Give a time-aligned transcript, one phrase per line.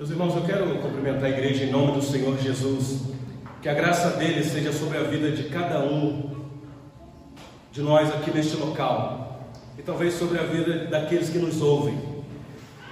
[0.00, 3.02] Meus irmãos, eu quero cumprimentar a igreja em nome do Senhor Jesus.
[3.60, 6.36] Que a graça dele seja sobre a vida de cada um
[7.70, 11.98] de nós aqui neste local e talvez sobre a vida daqueles que nos ouvem.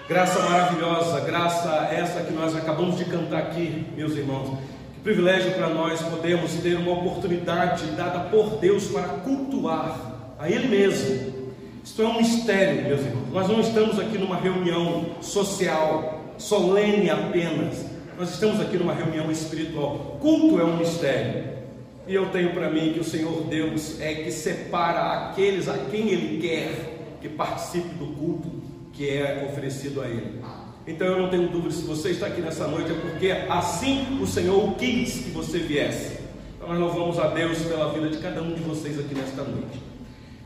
[0.06, 4.58] Graça maravilhosa, graça essa que nós acabamos de cantar aqui, meus irmãos.
[4.92, 10.68] Que privilégio para nós podermos ter uma oportunidade dada por Deus para cultuar a Ele
[10.68, 11.38] mesmo.
[11.82, 13.32] Isto é um mistério, meus irmãos.
[13.32, 17.84] Nós não estamos aqui numa reunião social, solene apenas.
[18.18, 20.18] Nós estamos aqui numa reunião espiritual.
[20.20, 21.58] Culto é um mistério.
[22.06, 26.08] E eu tenho para mim que o Senhor Deus é que separa aqueles a quem
[26.08, 28.50] Ele quer que participe do culto
[28.92, 30.40] que é oferecido a Ele.
[30.86, 34.26] Então eu não tenho dúvida se você está aqui nessa noite é porque assim o
[34.26, 36.18] Senhor quis que você viesse.
[36.56, 39.82] Então nós louvamos a Deus pela vida de cada um de vocês aqui nesta noite.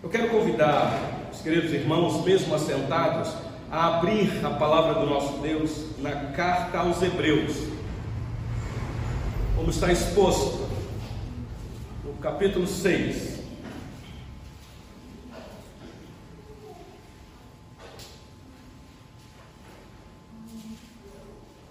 [0.02, 3.33] Eu quero convidar os queridos irmãos, mesmo assentados,
[3.73, 7.57] a abrir a palavra do nosso Deus na carta aos Hebreus,
[9.57, 10.69] como está exposto
[12.05, 13.41] no capítulo 6.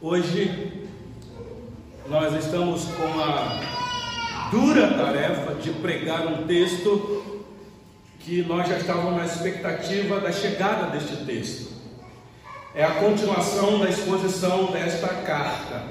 [0.02, 0.88] Hoje
[2.10, 7.44] nós estamos com a dura tarefa de pregar um texto
[8.22, 11.71] que nós já estávamos na expectativa da chegada deste texto
[12.74, 15.84] é a continuação da exposição desta carta.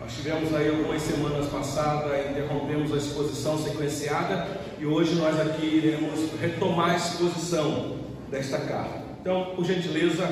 [0.00, 4.48] Nós tivemos aí algumas semanas passadas, interrompemos a exposição sequenciada
[4.80, 9.00] e hoje nós aqui iremos retomar a exposição desta carta.
[9.20, 10.28] Então, por gentileza,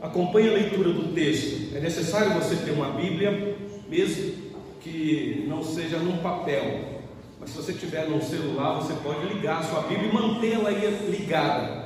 [0.00, 1.76] acompanhe a leitura do texto.
[1.76, 3.56] É necessário você ter uma Bíblia,
[3.88, 4.32] mesmo
[4.80, 7.00] que não seja num papel,
[7.38, 11.77] mas se você tiver num celular, você pode ligar a sua Bíblia e mantê-la ligada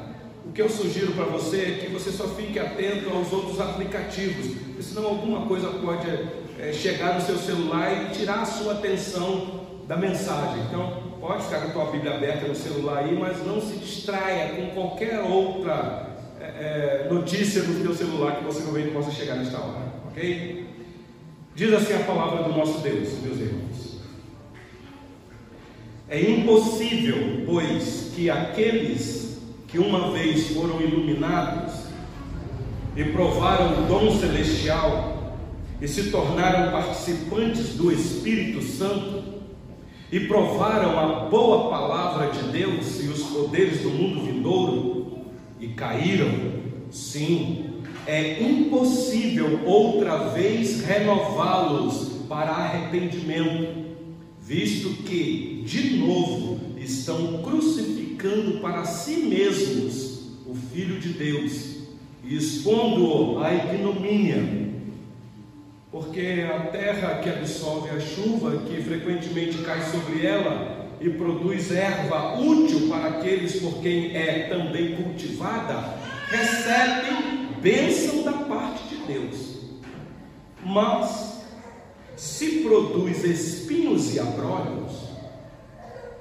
[0.45, 4.57] o que eu sugiro para você é que você só fique atento aos outros aplicativos,
[4.81, 6.07] senão alguma coisa pode
[6.59, 10.65] é, chegar no seu celular e tirar a sua atenção da mensagem.
[10.69, 14.55] Então, pode ficar com a tua Bíblia aberta no celular aí, mas não se distraia
[14.56, 16.09] com qualquer outra
[16.41, 20.66] é, notícia do teu celular que você não possa chegar nesta hora, ok?
[21.55, 24.00] Diz assim a palavra do nosso Deus, meus irmãos.
[26.09, 29.22] É impossível, pois, que aqueles
[29.72, 31.72] que uma vez foram iluminados
[32.94, 35.38] e provaram o dom celestial
[35.81, 39.25] e se tornaram participantes do Espírito Santo
[40.12, 45.22] e provaram a boa palavra de Deus e os poderes do mundo vindouro
[45.59, 46.31] e caíram,
[46.91, 53.87] sim, é impossível outra vez renová-los para arrependimento,
[54.39, 58.02] visto que, de novo, estão crucificados
[58.60, 61.78] para si mesmos o Filho de Deus
[62.22, 64.71] e expondo-o à ignomínia.
[65.91, 72.38] Porque a terra que absorve a chuva, que frequentemente cai sobre ela e produz erva
[72.38, 79.59] útil para aqueles por quem é também cultivada, recebe bênção da parte de Deus.
[80.65, 81.43] Mas,
[82.16, 84.93] se produz espinhos e abrolhos,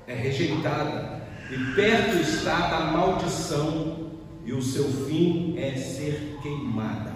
[0.07, 1.20] é rejeitada
[1.51, 4.11] e perto está da maldição,
[4.45, 7.11] e o seu fim é ser queimada.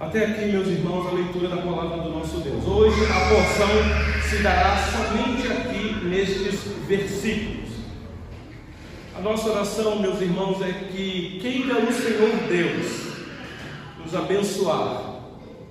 [0.00, 2.64] Até aqui, meus irmãos, a leitura da palavra do nosso Deus.
[2.64, 3.68] Hoje a porção
[4.26, 7.68] se dará somente aqui nestes versículos.
[9.14, 13.10] A nossa oração, meus irmãos, é que queira o Senhor Deus
[14.02, 15.20] nos abençoar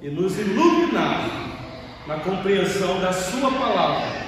[0.03, 1.27] e nos iluminar
[2.05, 4.18] na compreensão da Sua palavra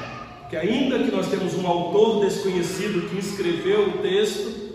[0.51, 4.73] que ainda que nós temos um autor desconhecido que escreveu o texto,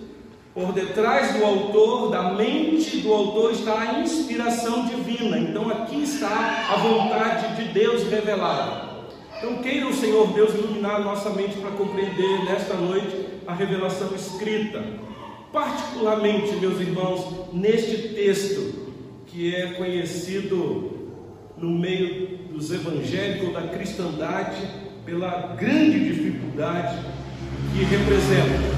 [0.55, 5.39] por detrás do autor, da mente do autor, está a inspiração divina.
[5.39, 9.05] Então aqui está a vontade de Deus revelada.
[9.37, 14.15] Então queira o Senhor Deus iluminar a nossa mente para compreender nesta noite a revelação
[14.15, 14.83] escrita.
[15.53, 18.73] Particularmente, meus irmãos, neste texto
[19.27, 21.11] que é conhecido
[21.59, 26.99] no meio dos evangélicos da cristandade pela grande dificuldade
[27.73, 28.77] que representa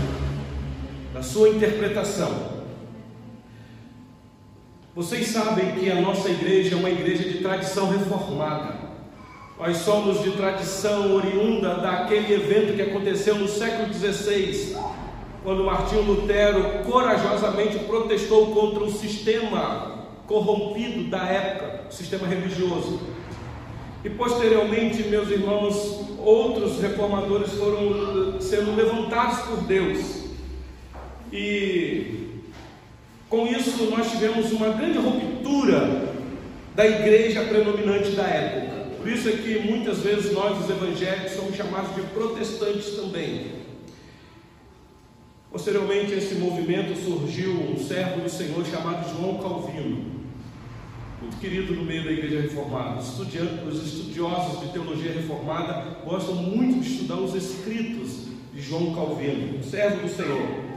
[1.14, 2.58] na sua interpretação.
[4.94, 8.76] Vocês sabem que a nossa igreja é uma igreja de tradição reformada.
[9.58, 14.76] Nós somos de tradição oriunda daquele evento que aconteceu no século XVI,
[15.42, 23.00] quando Martinho Lutero corajosamente protestou contra o sistema corrompido da época, o sistema religioso.
[24.08, 30.24] E posteriormente, meus irmãos, outros reformadores foram eh, sendo levantados por Deus.
[31.30, 32.40] E
[33.28, 36.14] com isso nós tivemos uma grande ruptura
[36.74, 38.96] da igreja predominante da época.
[38.96, 43.58] Por isso é que muitas vezes nós, os evangélicos, somos chamados de protestantes também.
[45.52, 50.17] Posteriormente, esse movimento surgiu um servo do Senhor chamado João Calvino,
[51.20, 53.00] muito querido no meio da igreja reformada.
[53.00, 60.06] Os estudiosos de teologia reformada gostam muito de estudar os escritos de João Calvino, servo
[60.06, 60.68] do Senhor.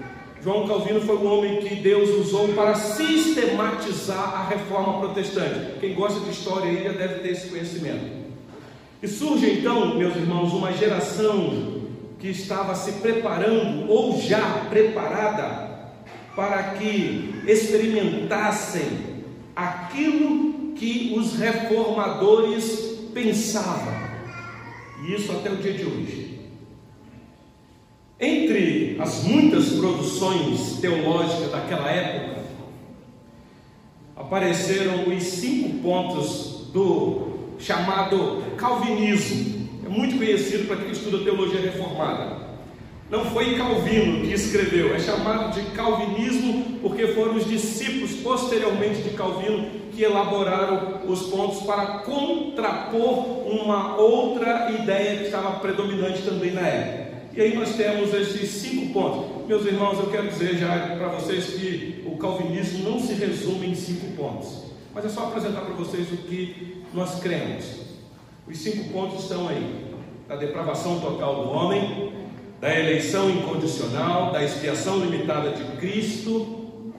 [0.44, 5.80] João Calvino foi um homem que Deus usou para sistematizar a reforma protestante.
[5.80, 8.22] Quem gosta de história aí já deve ter esse conhecimento.
[9.04, 11.82] E surge então, meus irmãos, uma geração
[12.20, 15.70] que estava se preparando ou já preparada
[16.36, 19.11] para que experimentassem
[19.56, 23.94] aquilo que os reformadores pensavam.
[25.04, 26.40] E isso até o dia de hoje.
[28.20, 32.42] Entre as muitas produções teológicas daquela época,
[34.16, 39.68] apareceram os cinco pontos do chamado Calvinismo.
[39.86, 42.51] É muito conhecido para quem estuda teologia reformada.
[43.12, 49.10] Não foi Calvino que escreveu, é chamado de Calvinismo porque foram os discípulos posteriormente de
[49.10, 56.62] Calvino que elaboraram os pontos para contrapor uma outra ideia que estava predominante também na
[56.62, 57.12] época.
[57.34, 59.46] E aí nós temos esses cinco pontos.
[59.46, 63.76] Meus irmãos, eu quero dizer já para vocês que o calvinismo não se resume em
[63.76, 67.66] cinco pontos, mas é só apresentar para vocês o que nós cremos.
[68.48, 69.92] Os cinco pontos estão aí:
[70.30, 72.21] da depravação total do homem,
[72.62, 76.94] da eleição incondicional, da expiação limitada de Cristo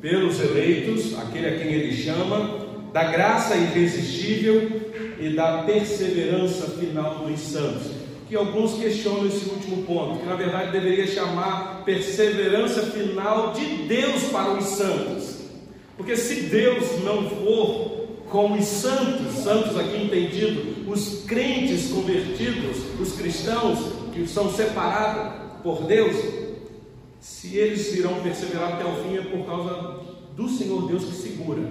[0.00, 4.82] pelos eleitos, aquele a quem ele chama, da graça irresistível
[5.18, 10.72] e da perseverança final dos santos que alguns questionam esse último ponto, que na verdade
[10.72, 15.36] deveria chamar perseverança final de Deus para os santos.
[15.96, 23.12] Porque se Deus não for como os santos, santos aqui entendido, os crentes convertidos, os
[23.12, 23.78] cristãos
[24.16, 26.16] que são separados por Deus,
[27.20, 30.00] se eles irão perseverar até o fim é por causa
[30.34, 31.62] do Senhor Deus que segura.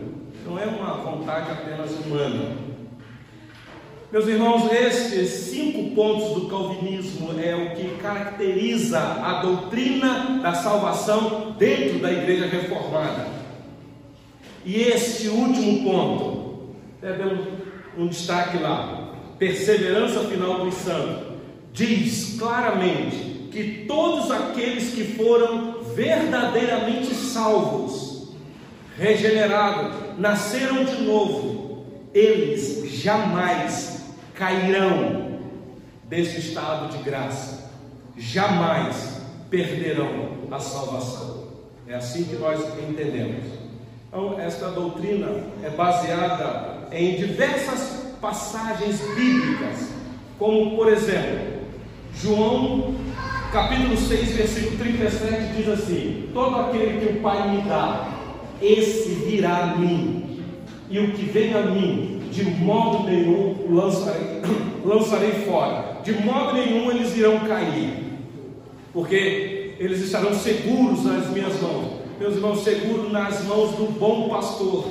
[0.46, 2.56] Não é uma vontade apenas humana.
[4.12, 11.56] Meus irmãos, estes cinco pontos do calvinismo é o que caracteriza a doutrina da salvação
[11.58, 13.28] dentro da igreja reformada.
[14.64, 17.48] E este último ponto, dando
[17.98, 21.25] um destaque lá, perseverança final dos santos,
[21.76, 28.30] diz claramente que todos aqueles que foram verdadeiramente salvos,
[28.98, 35.40] regenerados, nasceram de novo, eles jamais cairão
[36.06, 37.72] desse estado de graça,
[38.18, 41.46] jamais perderão a salvação.
[41.88, 43.44] É assim que nós entendemos.
[44.08, 45.28] Então, esta doutrina
[45.62, 49.90] é baseada em diversas passagens bíblicas,
[50.40, 51.55] como por exemplo,
[52.22, 52.96] João
[53.52, 58.10] capítulo 6, versículo 37 diz assim: Todo aquele que o Pai me dá,
[58.62, 60.44] esse virá a mim,
[60.90, 64.42] e o que vem a mim de modo nenhum lançarei,
[64.84, 68.04] lançarei fora, de modo nenhum eles irão cair,
[68.94, 74.86] porque eles estarão seguros nas minhas mãos, meus irmãos, seguros nas mãos do bom pastor.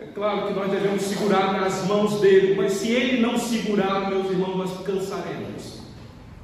[0.00, 4.30] É claro que nós devemos segurar nas mãos dele, mas se ele não segurar, meus
[4.30, 5.77] irmãos, nós cansaremos.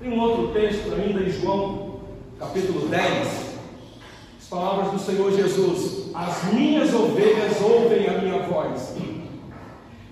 [0.05, 2.01] Tem um outro texto ainda em João,
[2.39, 3.59] capítulo 10,
[4.39, 8.95] as palavras do Senhor Jesus: As minhas ovelhas ouvem a minha voz.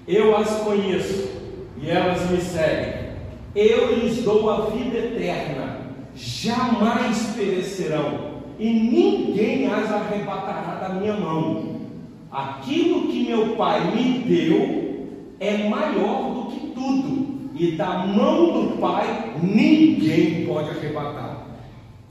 [0.09, 1.29] Eu as conheço
[1.77, 3.11] e elas me seguem.
[3.55, 5.81] Eu lhes dou a vida eterna,
[6.15, 11.83] jamais perecerão, e ninguém as arrebatará da minha mão.
[12.31, 15.07] Aquilo que meu Pai me deu
[15.39, 21.47] é maior do que tudo, e da mão do Pai ninguém pode arrebatar.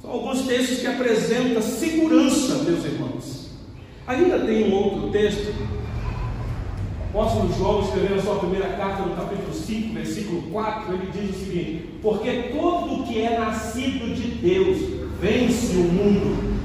[0.01, 3.51] São alguns textos que apresentam segurança, meus irmãos.
[4.07, 5.53] Ainda tem um outro texto
[7.11, 11.39] apóstolo João, escrevendo a sua primeira carta, no capítulo 5, versículo 4, ele diz o
[11.39, 14.77] seguinte: Porque todo que é nascido de Deus
[15.19, 16.61] vence o mundo,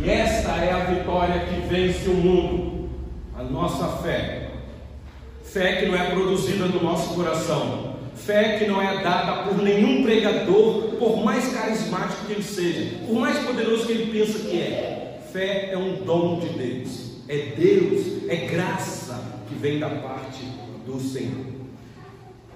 [0.00, 2.88] e esta é a vitória que vence o mundo,
[3.38, 4.50] a nossa fé.
[5.44, 7.87] Fé que não é produzida no nosso coração,
[8.28, 13.18] fé que não é dada por nenhum pregador, por mais carismático que ele seja, por
[13.18, 15.18] mais poderoso que ele pensa que é.
[15.32, 20.44] Fé é um dom de Deus, é Deus, é graça que vem da parte
[20.86, 21.46] do Senhor.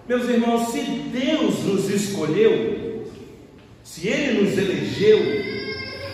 [0.07, 3.07] Meus irmãos, se Deus nos escolheu,
[3.83, 5.21] se Ele nos elegeu,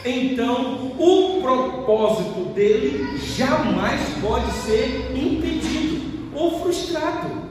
[0.05, 5.99] então o propósito dele jamais pode ser impedido.
[6.35, 7.48] ou frustrado.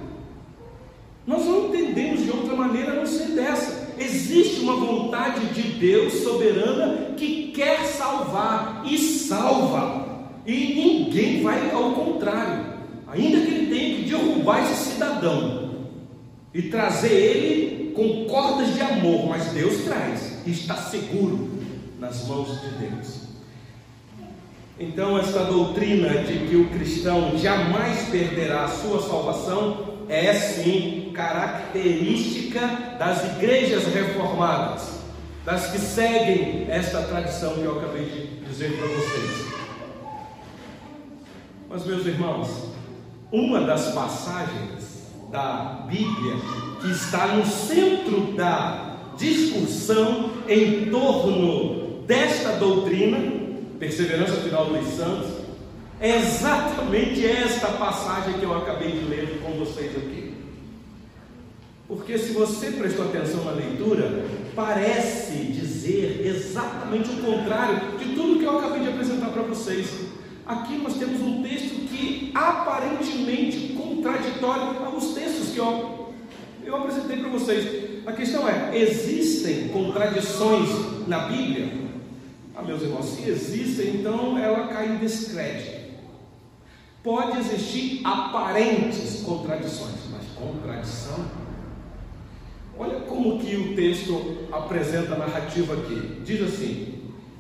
[1.28, 3.90] Nós não entendemos de outra maneira a não ser dessa.
[4.00, 10.08] Existe uma vontade de Deus soberana que quer salvar e salva.
[10.46, 12.78] E ninguém vai ao contrário.
[13.08, 15.72] Ainda que ele tenha que derrubar esse cidadão
[16.54, 21.50] e trazer ele com cordas de amor, mas Deus traz e está seguro
[22.00, 23.28] nas mãos de Deus.
[24.80, 32.60] Então, essa doutrina de que o cristão jamais perderá a sua salvação é sim característica
[33.00, 35.00] das igrejas reformadas,
[35.44, 39.48] das que seguem esta tradição que eu acabei de dizer para vocês.
[41.68, 42.48] Mas, meus irmãos,
[43.32, 46.36] uma das passagens da Bíblia
[46.80, 53.18] que está no centro da discussão em torno desta doutrina,
[53.80, 55.32] perseverança final dos santos,
[56.00, 60.27] é exatamente esta passagem que eu acabei de ler com vocês aqui.
[61.88, 68.46] Porque se você prestou atenção na leitura, parece dizer exatamente o contrário de tudo que
[68.46, 69.88] eu acabei de apresentar para vocês.
[70.46, 76.14] Aqui nós temos um texto que aparentemente contraditório aos textos que eu,
[76.66, 78.04] eu apresentei para vocês.
[78.06, 80.70] A questão é: existem contradições
[81.08, 81.72] na Bíblia?
[82.54, 85.78] Ah, meus irmãos, se existem, então ela cai em descrédito.
[87.02, 91.47] Pode existir aparentes contradições, mas contradição.
[92.80, 96.22] Olha como que o texto apresenta a narrativa aqui.
[96.24, 96.98] Diz assim: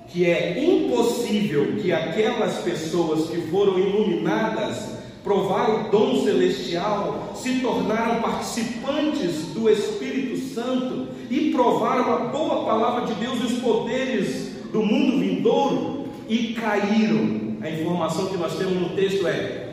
[0.07, 8.21] que é impossível que aquelas pessoas que foram iluminadas, provaram o dom celestial, se tornaram
[8.21, 14.81] participantes do Espírito Santo e provaram a boa palavra de Deus e os poderes do
[14.81, 19.66] mundo vindouro e caíram a informação que nós temos no texto é: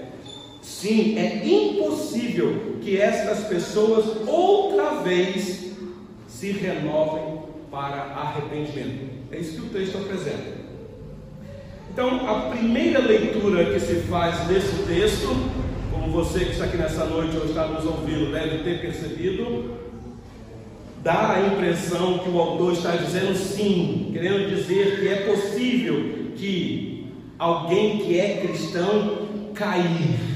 [0.64, 5.72] sim, é impossível que estas pessoas outra vez
[6.26, 7.40] se renovem
[7.70, 9.10] para arrependimento.
[9.30, 10.64] É isso que o texto apresenta.
[11.92, 15.28] Então, a primeira leitura que se faz desse texto,
[15.92, 19.78] como você que está aqui nessa noite ou está nos ouvindo deve ter percebido,
[21.02, 27.06] dá a impressão que o autor está dizendo sim, querendo dizer que é possível que
[27.38, 30.34] alguém que é cristão cair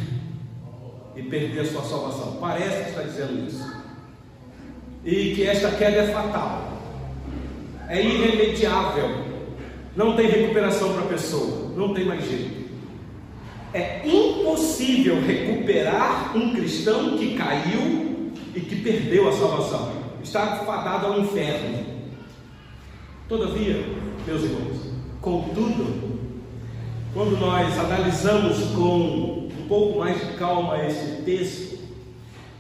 [1.19, 2.39] e perder a sua salvação.
[2.41, 3.77] Parece que está dizendo isso.
[5.05, 6.79] E que esta queda é fatal,
[7.89, 9.25] é irremediável,
[9.97, 12.69] não tem recuperação para a pessoa, não tem mais jeito.
[13.73, 21.21] É impossível recuperar um cristão que caiu e que perdeu a salvação, está fadado ao
[21.21, 21.85] inferno.
[23.29, 23.85] Todavia,
[24.27, 26.19] meus irmãos, contudo,
[27.13, 29.28] quando nós analisamos com
[29.69, 31.79] pouco mais de calma esse texto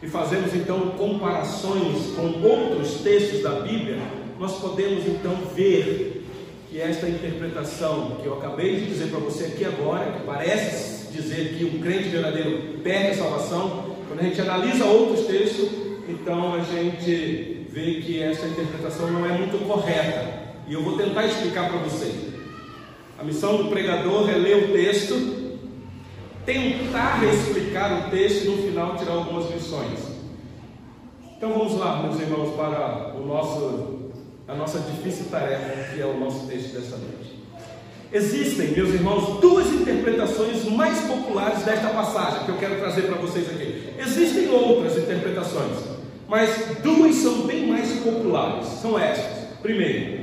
[0.02, 3.98] e fazemos então comparações com outros textos da Bíblia,
[4.38, 6.24] nós podemos então ver
[6.70, 11.54] que esta interpretação que eu acabei de dizer para você aqui agora, que parece dizer
[11.56, 15.68] que o crente verdadeiro perde a salvação, quando a gente analisa outros textos,
[16.08, 20.48] então a gente vê que essa interpretação não é muito correta.
[20.68, 22.14] E eu vou tentar explicar para vocês.
[23.18, 25.14] A missão do pregador é ler o texto,
[26.48, 29.98] tentar explicar o texto e no final tirar algumas lições.
[31.36, 34.10] Então vamos lá, meus irmãos, para o nosso,
[34.48, 37.36] a nossa difícil tarefa, que é o nosso texto desta noite.
[38.10, 43.46] Existem, meus irmãos, duas interpretações mais populares desta passagem que eu quero trazer para vocês
[43.50, 43.92] aqui.
[43.98, 45.76] Existem outras interpretações,
[46.26, 48.66] mas duas são bem mais populares.
[48.80, 49.48] São estas.
[49.60, 50.17] Primeiro,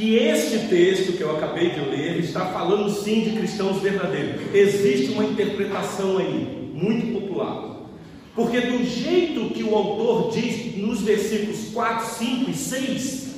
[0.00, 4.40] que este texto que eu acabei de ler está falando sim de cristãos verdadeiros.
[4.54, 7.82] Existe uma interpretação aí, muito popular.
[8.34, 13.28] Porque do jeito que o autor diz nos versículos 4, 5 e 6,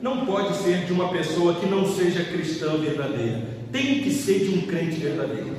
[0.00, 3.46] não pode ser de uma pessoa que não seja cristã verdadeira.
[3.70, 5.54] Tem que ser de um crente verdadeiro.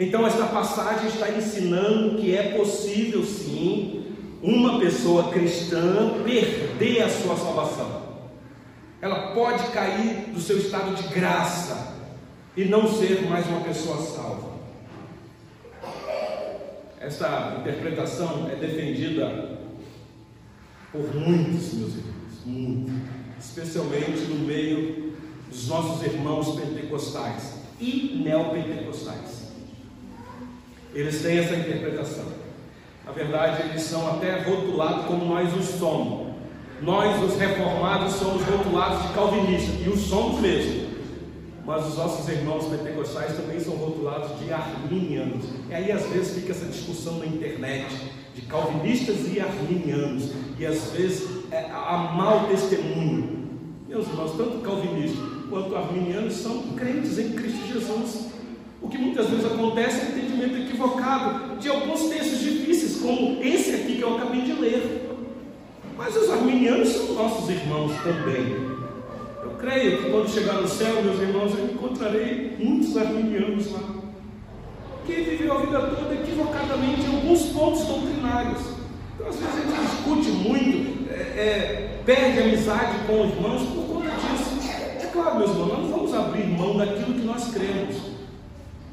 [0.00, 4.02] Então esta passagem está ensinando que é possível sim
[4.42, 8.03] uma pessoa cristã perder a sua salvação
[9.04, 11.94] ela pode cair do seu estado de graça
[12.56, 14.54] e não ser mais uma pessoa salva.
[16.98, 19.58] Essa interpretação é defendida
[20.90, 22.94] por muitos, meus irmãos, muitos,
[23.38, 25.12] especialmente no meio
[25.50, 29.52] dos nossos irmãos pentecostais e neopentecostais.
[30.94, 32.32] Eles têm essa interpretação.
[33.04, 36.23] Na verdade, eles são até rotulados como nós os somos.
[36.84, 40.84] Nós, os reformados, somos rotulados de calvinistas, e os somos mesmo.
[41.66, 45.46] mas os nossos irmãos pentecostais também são rotulados de arminianos.
[45.70, 47.86] E aí às vezes fica essa discussão na internet
[48.34, 53.48] de calvinistas e arminianos, e às vezes é, há mau testemunho.
[53.88, 58.26] Meus irmãos, tanto calvinistas quanto arminianos são crentes em Cristo Jesus.
[58.82, 63.96] O que muitas vezes acontece é entendimento equivocado de alguns textos difíceis, como esse aqui
[63.96, 65.03] que eu acabei de ler.
[65.96, 68.74] Mas os arminianos são nossos irmãos também
[69.64, 73.80] creio que quando chegar no céu, meus irmãos, eu encontrarei muitos arminianos lá,
[75.06, 78.60] que viveu a vida toda equivocadamente em alguns pontos doutrinários.
[79.14, 83.86] Então, às vezes, a gente discute muito, é, é, perde amizade com os irmãos por
[83.86, 84.68] conta disso.
[85.00, 87.96] É claro, meus irmãos, nós não vamos abrir mão daquilo que nós cremos.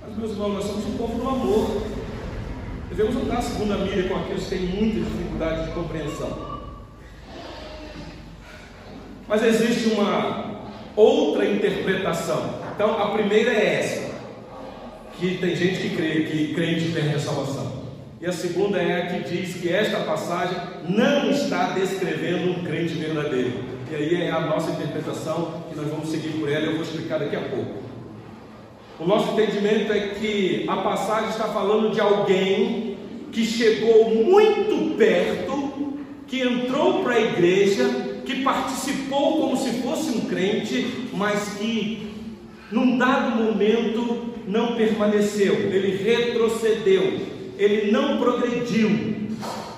[0.01, 1.81] Mas, meus irmãos, nós somos um povo do amor.
[2.89, 6.50] Devemos andar a segunda milha com aqueles que têm muita dificuldade de compreensão.
[9.31, 10.59] Mas existe uma
[10.93, 12.53] outra interpretação.
[12.75, 14.11] Então, a primeira é essa,
[15.17, 17.81] que tem gente que crê que crente perde a salvação.
[18.19, 20.57] E a segunda é a que diz que esta passagem
[20.89, 23.53] não está descrevendo um crente verdadeiro.
[23.89, 27.19] E aí é a nossa interpretação, que nós vamos seguir por ela, eu vou explicar
[27.19, 27.75] daqui a pouco.
[28.99, 32.97] O nosso entendimento é que a passagem está falando de alguém
[33.31, 40.21] que chegou muito perto, que entrou para a igreja que participou como se fosse um
[40.21, 42.09] crente, mas que
[42.71, 47.19] num dado momento não permaneceu, ele retrocedeu,
[47.57, 48.89] ele não progrediu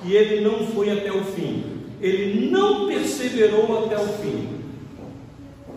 [0.06, 1.64] e ele não foi até o fim,
[2.00, 4.48] ele não perseverou até o fim.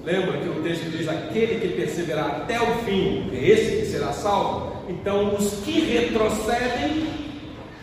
[0.04, 4.12] Lembra que o texto diz: aquele que perseverar até o fim, é esse que será
[4.12, 4.84] salvo.
[4.88, 7.08] Então, os que retrocedem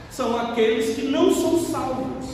[0.09, 2.32] são aqueles que não são salvos.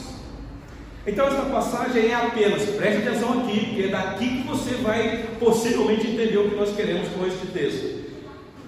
[1.06, 6.06] Então essa passagem é apenas, preste atenção aqui, porque é daqui que você vai possivelmente
[6.06, 8.00] entender o que nós queremos com este texto.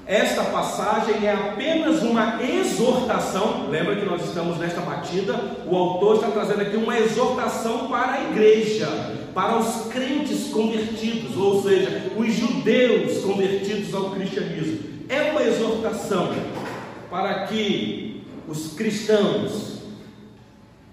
[0.07, 3.69] Esta passagem é apenas uma exortação.
[3.71, 5.39] Lembra que nós estamos nesta batida?
[5.67, 8.89] O autor está trazendo aqui uma exortação para a igreja,
[9.35, 14.81] para os crentes convertidos, ou seja, os judeus convertidos ao cristianismo.
[15.09, 16.35] É uma exortação
[17.09, 19.72] para que os cristãos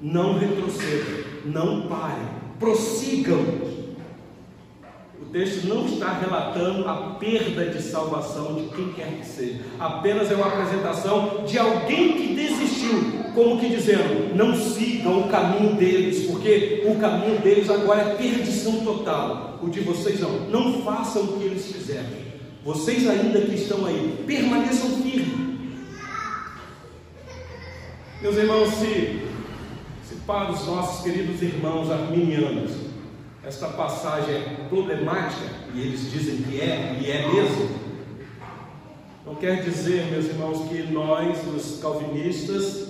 [0.02, 3.40] não retrocedam, não parem, prossigam.
[5.22, 10.32] O texto não está relatando a perda de salvação de quem quer que seja, apenas
[10.32, 16.26] é uma apresentação de alguém que desistiu, como que dizendo: não sigam o caminho deles,
[16.26, 21.38] porque o caminho deles agora é perdição total, o de vocês não, não façam o
[21.38, 22.30] que eles fizeram.
[22.64, 25.50] Vocês ainda que estão aí, permaneçam firmes.
[28.22, 29.29] Meus irmãos, se
[30.30, 32.74] para os nossos queridos irmãos arminianos.
[33.44, 37.68] Esta passagem é problemática, e eles dizem que é, e é mesmo.
[39.26, 42.90] Não quer dizer, meus irmãos, que nós, os calvinistas,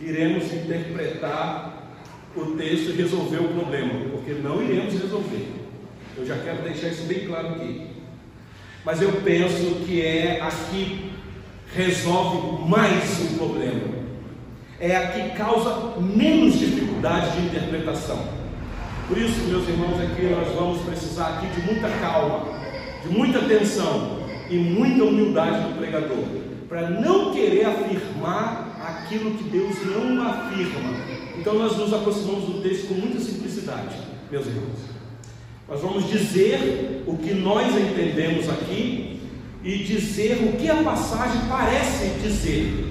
[0.00, 1.94] iremos interpretar
[2.34, 5.52] o texto e resolver o problema, porque não iremos resolver.
[6.16, 7.86] Eu já quero deixar isso bem claro aqui.
[8.84, 11.12] Mas eu penso que é aqui
[11.72, 14.03] resolve mais o problema
[14.84, 18.18] é a que causa menos dificuldade de interpretação.
[19.08, 22.44] Por isso, meus irmãos, aqui nós vamos precisar aqui de muita calma,
[23.02, 24.18] de muita atenção
[24.50, 26.24] e muita humildade do pregador,
[26.68, 30.90] para não querer afirmar aquilo que Deus não afirma.
[31.38, 33.96] Então nós nos aproximamos do texto com muita simplicidade,
[34.30, 34.80] meus irmãos.
[35.66, 39.18] Nós vamos dizer o que nós entendemos aqui
[39.62, 42.83] e dizer o que a passagem parece dizer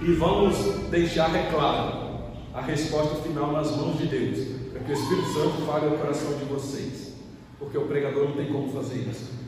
[0.00, 0.56] e vamos
[0.90, 2.10] deixar, é claro,
[2.54, 6.38] a resposta final nas mãos de Deus, para que o Espírito Santo fale ao coração
[6.38, 7.14] de vocês,
[7.58, 9.38] porque o pregador não tem como fazer isso.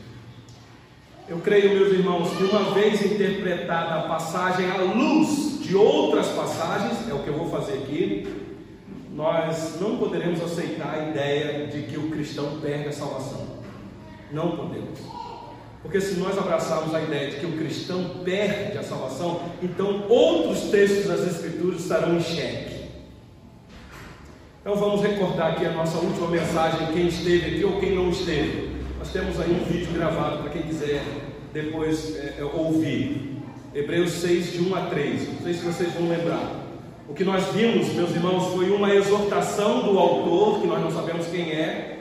[1.27, 7.09] Eu creio, meus irmãos, que uma vez interpretada a passagem à luz de outras passagens,
[7.09, 8.27] é o que eu vou fazer aqui,
[9.15, 13.47] nós não poderemos aceitar a ideia de que o cristão perde a salvação.
[14.31, 14.99] Não podemos.
[15.83, 20.71] Porque se nós abraçarmos a ideia de que o cristão perde a salvação, então outros
[20.71, 22.85] textos das Escrituras estarão em xeque.
[24.61, 28.69] Então vamos recordar aqui a nossa última mensagem, quem esteve aqui ou quem não esteve.
[28.97, 31.03] Nós temos aí um vídeo gravado para quem quiser
[31.51, 33.33] depois é, é ouvir.
[33.75, 35.33] Hebreus 6, de 1 a 3.
[35.33, 36.63] Não sei se vocês vão lembrar.
[37.09, 41.27] O que nós vimos, meus irmãos, foi uma exortação do autor, que nós não sabemos
[41.27, 41.92] quem é,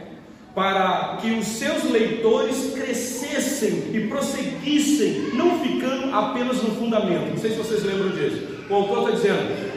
[0.55, 7.31] para que os seus leitores crescessem e prosseguissem, não ficando apenas no fundamento.
[7.31, 8.43] Não sei se vocês lembram disso.
[8.69, 9.73] O autor está dizendo,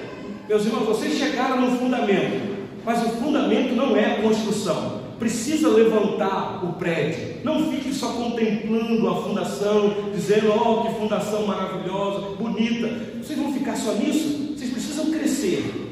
[0.49, 5.05] meus irmãos, vocês chegaram no fundamento, mas o fundamento não é a construção.
[5.17, 7.37] precisa levantar o prédio.
[7.41, 12.89] Não fique só contemplando a fundação, dizendo: "Oh, que fundação maravilhosa, bonita".
[13.23, 14.53] Vocês vão ficar só nisso?
[14.57, 15.84] Vocês precisam crescer.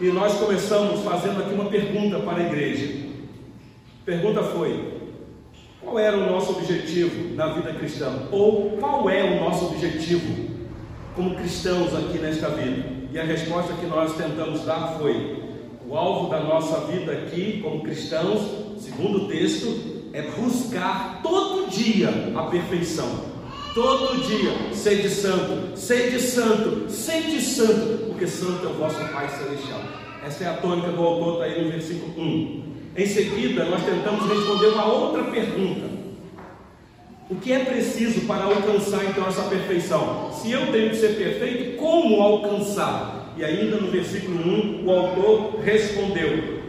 [0.00, 3.06] E nós começamos fazendo aqui uma pergunta para a igreja.
[4.02, 4.94] A pergunta foi:
[5.82, 8.28] qual era o nosso objetivo na vida cristã?
[8.30, 10.56] Ou qual é o nosso objetivo
[11.16, 12.86] como cristãos aqui nesta vida?
[13.12, 15.42] E a resposta que nós tentamos dar foi:
[15.84, 18.42] o alvo da nossa vida aqui como cristãos,
[18.78, 23.37] segundo o texto, é buscar todo dia a perfeição.
[23.74, 29.80] Todo dia, sede santo, sede santo, sede santo, porque santo é o vosso Pai Celestial.
[30.24, 32.68] Essa é a tônica do autor, está aí no versículo 1.
[32.96, 35.88] Em seguida, nós tentamos responder uma outra pergunta.
[37.30, 40.32] O que é preciso para alcançar então essa perfeição?
[40.32, 43.34] Se eu tenho que ser perfeito, como alcançar?
[43.36, 46.62] E ainda no versículo 1, o autor respondeu: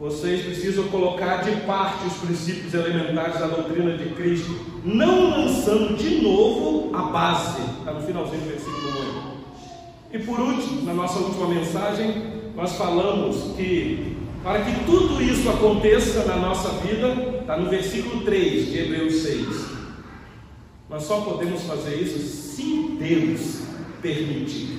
[0.00, 4.50] Vocês precisam colocar de parte os princípios elementares da doutrina de Cristo,
[4.88, 7.60] não lançando de novo a base.
[7.78, 8.88] Está no finalzinho do versículo
[10.12, 10.16] 1.
[10.16, 16.24] E por último, na nossa última mensagem, nós falamos que para que tudo isso aconteça
[16.24, 19.46] na nossa vida, está no versículo 3 de Hebreus 6.
[20.88, 23.62] Nós só podemos fazer isso se Deus
[24.00, 24.78] permitir.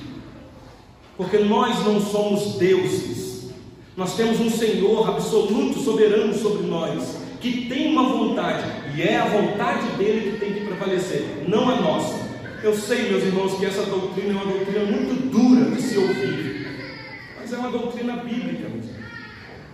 [1.16, 3.50] Porque nós não somos deuses.
[3.96, 9.86] Nós temos um Senhor absoluto, soberano sobre nós, que tem uma vontade, é a vontade
[9.96, 12.18] dele que tem que prevalecer, não a nossa.
[12.62, 16.66] Eu sei, meus irmãos, que essa doutrina é uma doutrina muito dura de se ouvir,
[17.38, 18.68] mas é uma doutrina bíblica.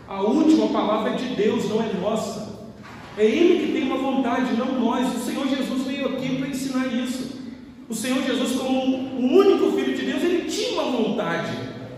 [0.08, 2.70] A última palavra é de Deus, não é nossa.
[3.18, 5.16] É Ele que tem uma vontade, não nós.
[5.16, 7.40] O Senhor Jesus veio aqui para ensinar isso.
[7.88, 11.50] O Senhor Jesus, como o único Filho de Deus, ele tinha uma vontade,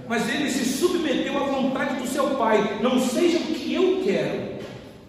[0.08, 2.78] mas ele se submeteu à vontade do seu Pai.
[2.82, 4.58] Não seja o que eu quero,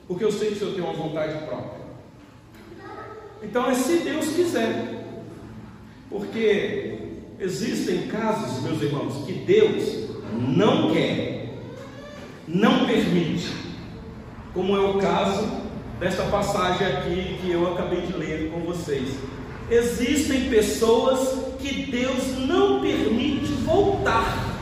[0.07, 1.78] porque eu sei que o Senhor tem uma vontade própria.
[3.41, 5.05] Então é se Deus quiser,
[6.09, 6.97] porque
[7.39, 11.39] existem casos, meus irmãos, que Deus não quer
[12.51, 13.53] não permite,
[14.55, 15.47] como é o caso
[15.99, 19.07] desta passagem aqui que eu acabei de ler com vocês.
[19.69, 24.57] Existem pessoas que Deus não permite voltar,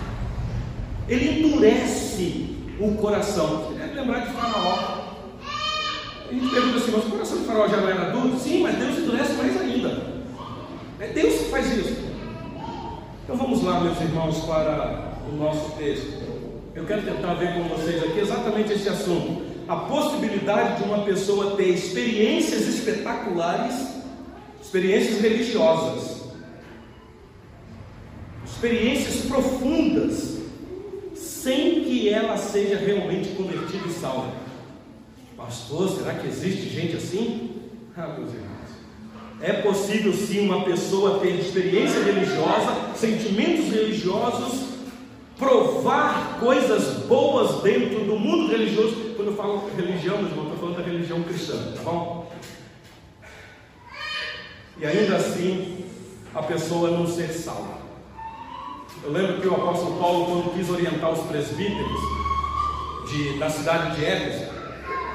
[1.08, 3.70] Ele endurece o coração.
[3.70, 4.97] Você deve lembrar de Faraó.
[6.30, 8.38] A gente pergunta assim, mas o coração de Faraó já não era duro?
[8.38, 10.18] Sim, mas Deus endurece mais ainda.
[11.00, 11.96] É Deus que faz isso.
[13.24, 16.28] Então vamos lá, meus irmãos, para o nosso texto.
[16.76, 19.42] Eu quero tentar ver com vocês aqui exatamente esse assunto.
[19.68, 23.76] A possibilidade de uma pessoa ter experiências espetaculares,
[24.62, 26.24] experiências religiosas,
[28.46, 30.38] experiências profundas,
[31.16, 34.47] sem que ela seja realmente convertida e salva.
[35.38, 37.62] Pastor, será que existe gente assim?
[37.96, 38.48] Ah, meus irmãos.
[39.40, 44.66] É possível sim uma pessoa ter experiência religiosa, sentimentos religiosos,
[45.38, 49.14] provar coisas boas dentro do mundo religioso.
[49.16, 52.32] Quando eu falo religião, meus irmãos, estou falando da religião cristã, tá bom?
[54.80, 55.86] E ainda assim,
[56.34, 57.78] a pessoa não ser salva.
[59.04, 62.02] Eu lembro que o apóstolo Paulo, quando quis orientar os presbíteros
[63.08, 64.57] de, da cidade de Éfeso,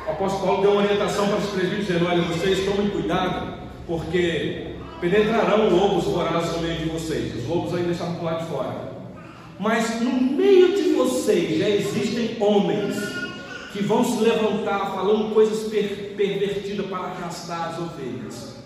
[0.06, 3.54] o apóstolo Paulo deu uma orientação para os presbíteros, dizendo: Olha, vocês tomem cuidado,
[3.86, 7.34] porque penetrarão lobos vorazes no meio de vocês.
[7.36, 8.92] Os lobos ainda estavam por lá de fora.
[9.58, 12.96] Mas no meio de vocês já existem homens
[13.72, 18.56] que vão se levantar falando coisas per pervertidas para arrastar as ovelhas.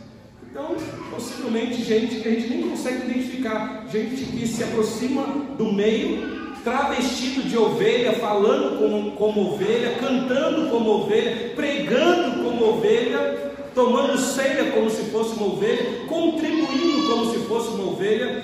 [0.50, 0.74] Então,
[1.10, 6.35] possivelmente, gente que a gente nem consegue identificar, gente que se aproxima do meio,
[6.66, 14.72] travestido de ovelha, falando como, como ovelha, cantando como ovelha, pregando como ovelha, tomando ceia
[14.72, 18.42] como se fosse uma ovelha, contribuindo como se fosse uma ovelha,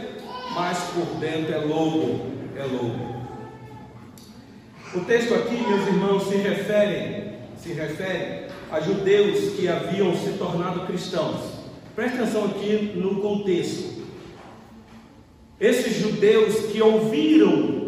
[0.55, 2.21] mas por dentro é lobo,
[2.55, 3.27] é lobo.
[4.95, 10.87] O texto aqui, meus irmãos, se refere, se refere a judeus que haviam se tornado
[10.87, 11.41] cristãos.
[11.97, 14.01] Preste atenção aqui no contexto.
[15.59, 17.82] Esses judeus que ouviram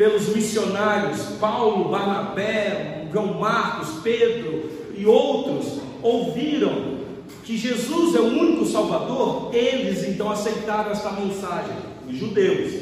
[0.00, 7.00] pelos missionários Paulo, Barnabé, João Marcos, Pedro e outros, ouviram
[7.44, 11.76] que Jesus é o único Salvador, eles então aceitaram essa mensagem,
[12.08, 12.72] os judeus.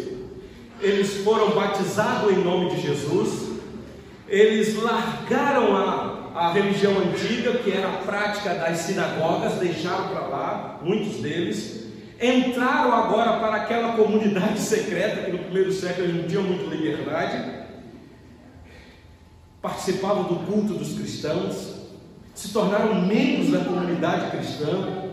[0.80, 3.48] Eles foram batizados em nome de Jesus,
[4.28, 10.80] eles largaram a, a religião antiga, que era a prática das sinagogas, deixaram para lá,
[10.84, 11.87] muitos deles,
[12.20, 17.66] entraram agora para aquela comunidade secreta, que no primeiro século eles não tinham muita liberdade,
[19.62, 21.74] participavam do culto dos cristãos,
[22.34, 25.08] se tornaram membros da comunidade cristã,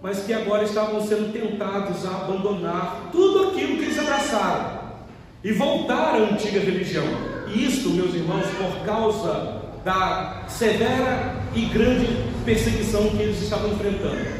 [0.00, 4.80] mas que agora estavam sendo tentados a abandonar tudo aquilo que eles abraçaram
[5.42, 7.04] e voltar à antiga religião.
[7.48, 12.06] E isto, meus irmãos, por causa da severa e grande
[12.44, 14.35] perseguição que eles estavam enfrentando.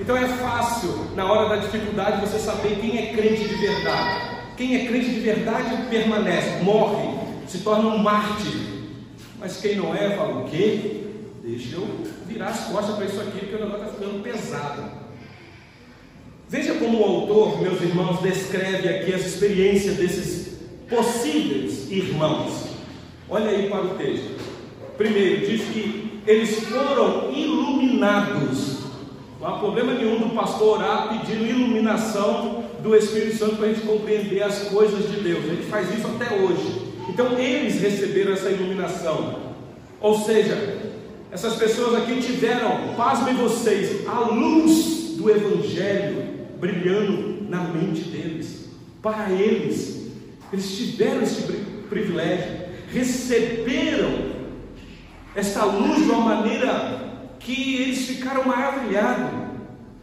[0.00, 4.30] Então é fácil, na hora da dificuldade, você saber quem é crente de verdade.
[4.56, 8.56] Quem é crente de verdade permanece, morre, se torna um mártir.
[9.38, 11.04] Mas quem não é, fala o quê?
[11.44, 11.86] Deixa eu
[12.26, 14.84] virar as costas para isso aqui, porque o negócio está ficando pesado.
[16.48, 22.70] Veja como o autor, meus irmãos, descreve aqui as experiências desses possíveis irmãos.
[23.28, 24.40] Olha aí para o texto.
[24.96, 28.79] Primeiro, diz que eles foram iluminados.
[29.40, 33.86] Não há problema nenhum do pastor orar pedindo iluminação do Espírito Santo para a gente
[33.86, 35.44] compreender as coisas de Deus.
[35.46, 36.92] A gente faz isso até hoje.
[37.08, 39.40] Então eles receberam essa iluminação.
[39.98, 40.92] Ou seja,
[41.32, 46.22] essas pessoas aqui tiveram, pasmem vocês, a luz do Evangelho
[46.58, 48.68] brilhando na mente deles.
[49.00, 50.10] Para eles,
[50.52, 51.50] eles tiveram esse
[51.88, 54.32] privilégio, receberam
[55.34, 57.09] esta luz de uma maneira
[57.40, 59.50] que eles ficaram maravilhados.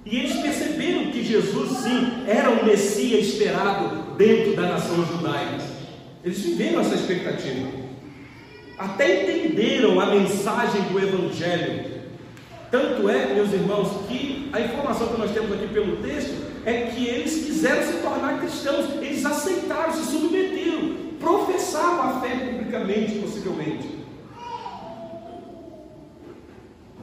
[0.06, 5.64] E eles perceberam que Jesus, sim, era o Messias esperado dentro da nação judaica.
[6.24, 7.68] Eles viveram essa expectativa.
[8.78, 11.98] Até entenderam a mensagem do Evangelho.
[12.72, 17.08] Tanto é, meus irmãos, que a informação que nós temos aqui pelo texto é que
[17.08, 23.97] eles quiseram se tornar cristãos, eles aceitaram, se submeteram, professaram a fé publicamente, possivelmente.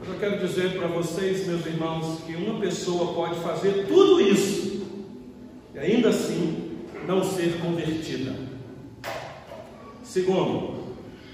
[0.07, 4.85] Mas eu quero dizer para vocês, meus irmãos, que uma pessoa pode fazer tudo isso
[5.73, 8.35] e ainda assim não ser convertida.
[10.03, 10.75] Segundo,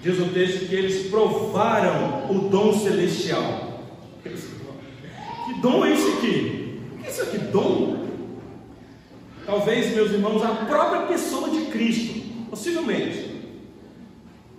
[0.01, 3.81] diz o texto que eles provaram o dom celestial.
[4.23, 6.79] Que dom é esse aqui?
[7.03, 7.37] É isso aqui?
[7.39, 8.05] Dom?
[9.45, 13.30] Talvez, meus irmãos, a própria pessoa de Cristo, possivelmente,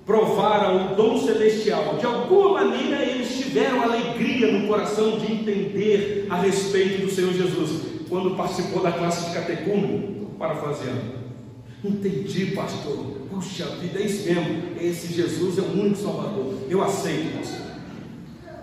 [0.04, 1.96] provaram o dom celestial.
[1.96, 7.92] De alguma maneira eles tiveram alegria no coração de entender a respeito do Senhor Jesus.
[8.08, 11.22] Quando participou da classe de catecúmeno, parafraseando.
[11.84, 13.22] Entendi, pastor.
[13.30, 14.62] Puxa vida, é isso mesmo.
[14.80, 16.54] Esse Jesus é o único Salvador.
[16.68, 17.66] Eu aceito, pastor.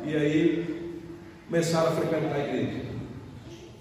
[0.05, 0.93] E aí
[1.47, 2.81] começaram a frequentar a igreja.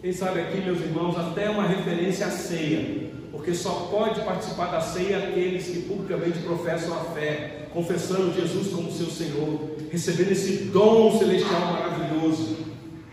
[0.00, 4.80] Quem sabe aqui, meus irmãos, até uma referência à ceia porque só pode participar da
[4.80, 11.18] ceia aqueles que publicamente professam a fé, confessando Jesus como seu Senhor, recebendo esse dom
[11.18, 12.56] celestial maravilhoso,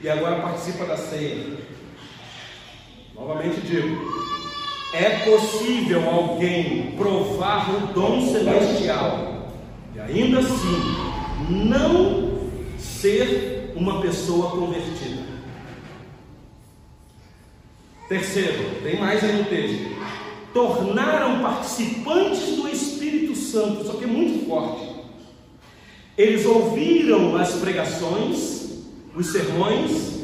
[0.01, 1.57] e agora participa da ceia.
[3.13, 4.25] Novamente digo:
[4.93, 9.51] é possível alguém provar o dom celestial
[9.95, 15.24] e ainda assim não ser uma pessoa convertida.
[18.07, 19.95] Terceiro, tem mais aí no texto
[20.55, 24.89] tornaram participantes do Espírito Santo, só que é muito forte.
[26.17, 30.21] Eles ouviram as pregações, os sermões,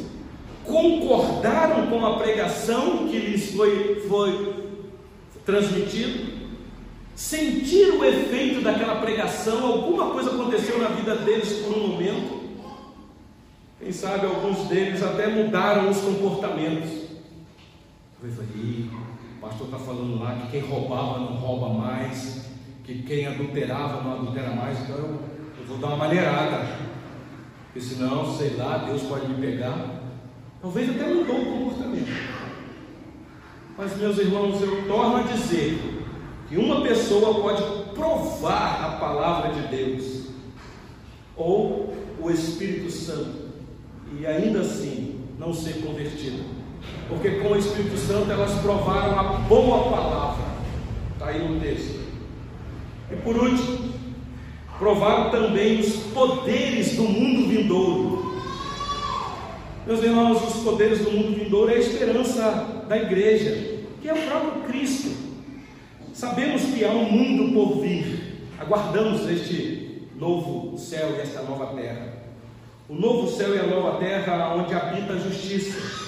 [0.63, 4.56] concordaram com a pregação que lhes foi, foi
[5.46, 6.32] transmitido,
[7.13, 12.39] sentiram o efeito daquela pregação, alguma coisa aconteceu na vida deles por um momento.
[13.82, 17.01] Quem sabe alguns deles até mudaram os comportamentos.
[18.23, 18.88] Aí,
[19.38, 22.51] o pastor está falando lá que quem roubava não rouba mais,
[22.84, 25.19] que quem adulterava não adultera mais, então eu,
[25.57, 26.67] eu vou dar uma maneirada,
[27.65, 30.03] porque senão, sei lá, Deus pode me pegar.
[30.62, 32.12] Talvez até mudou o comportamento.
[33.75, 36.03] Mas, meus irmãos, eu torno a dizer
[36.47, 37.63] que uma pessoa pode
[37.95, 40.27] provar a palavra de Deus,
[41.36, 43.49] ou o Espírito Santo,
[44.15, 46.61] e ainda assim não ser convertida
[47.12, 50.46] porque com o Espírito Santo elas provaram a boa palavra.
[51.13, 52.00] Está aí no texto.
[53.12, 53.94] E por último,
[54.80, 58.41] provaram também os poderes do mundo vindouro.
[59.86, 64.28] Meus irmãos, os poderes do mundo vindouro é a esperança da igreja, que é o
[64.28, 65.12] próprio Cristo.
[66.13, 72.13] Sabemos que há um mundo por vir, aguardamos este novo céu e esta nova terra.
[72.88, 76.01] O novo céu e a nova terra onde habita a justiça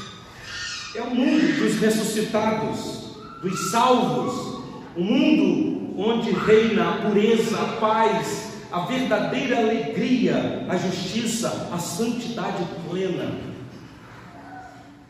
[0.96, 4.64] é o mundo dos ressuscitados, dos salvos,
[4.96, 11.78] o um mundo onde reina a pureza, a paz, a verdadeira alegria, a justiça, a
[11.78, 13.32] santidade plena.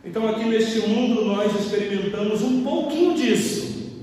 [0.05, 4.01] Então, aqui neste mundo, nós experimentamos um pouquinho disso,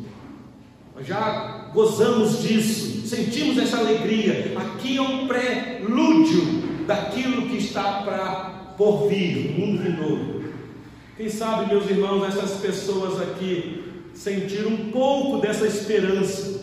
[0.95, 4.53] nós já gozamos disso, sentimos essa alegria.
[4.57, 10.40] Aqui é um prelúdio daquilo que está para por vir, o mundo vindouro.
[11.21, 16.63] Quem sabe, meus irmãos, essas pessoas aqui sentiram um pouco dessa esperança.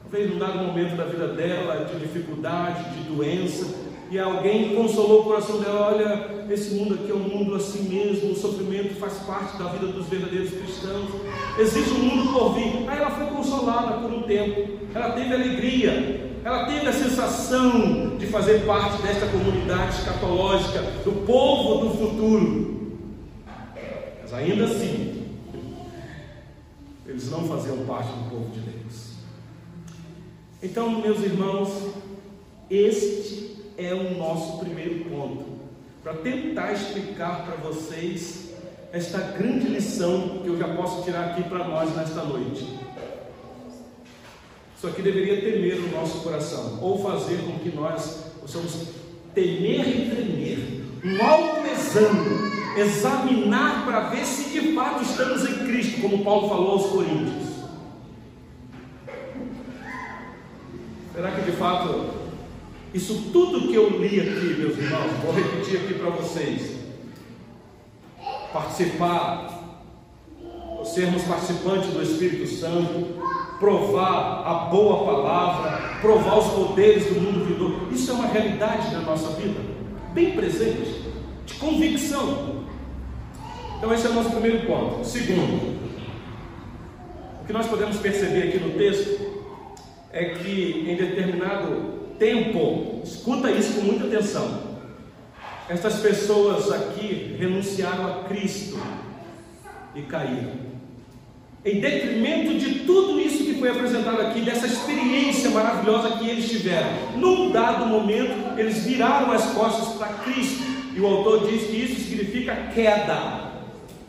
[0.00, 3.74] Talvez num dado momento da vida dela, de dificuldade, de doença,
[4.10, 8.32] e alguém consolou o coração dela: olha, esse mundo aqui é um mundo assim mesmo,
[8.32, 11.10] o sofrimento faz parte da vida dos verdadeiros cristãos.
[11.58, 12.88] Existe um mundo por vir.
[12.88, 18.26] Aí ela foi consolada por um tempo, ela teve alegria, ela teve a sensação de
[18.28, 22.83] fazer parte desta comunidade escatológica, do povo do futuro.
[24.34, 25.26] Ainda assim,
[27.06, 29.12] eles não faziam parte do povo de Deus.
[30.62, 31.94] Então, meus irmãos,
[32.68, 35.44] este é o nosso primeiro ponto,
[36.02, 38.50] para tentar explicar para vocês
[38.92, 42.78] esta grande lição que eu já posso tirar aqui para nós nesta noite.
[44.76, 48.88] Isso aqui deveria temer o nosso coração, ou fazer com que nós possamos
[49.34, 52.43] temer e tremer, um autoexame,
[52.76, 57.54] examinar para ver se de fato estamos em Cristo, como Paulo falou aos Coríntios.
[61.14, 62.10] Será que de fato
[62.92, 66.76] isso tudo que eu li aqui, meus irmãos, vou repetir aqui para vocês.
[68.52, 69.54] Participar,
[70.84, 73.20] sermos participantes do Espírito Santo,
[73.58, 77.88] provar a boa palavra, provar os poderes do mundo vindouro.
[77.90, 79.60] Isso é uma realidade na nossa vida,
[80.12, 81.02] bem presente,
[81.46, 82.53] de convicção.
[83.84, 85.02] Então, esse é o nosso primeiro ponto.
[85.02, 85.78] O segundo,
[87.42, 89.44] o que nós podemos perceber aqui no texto
[90.10, 94.78] é que em determinado tempo, escuta isso com muita atenção.
[95.68, 98.80] Estas pessoas aqui renunciaram a Cristo
[99.94, 100.52] e caíram.
[101.62, 107.18] Em detrimento de tudo isso que foi apresentado aqui, dessa experiência maravilhosa que eles tiveram,
[107.18, 110.72] num dado momento, eles viraram as costas para Cristo.
[110.96, 113.43] E o autor diz que isso significa queda,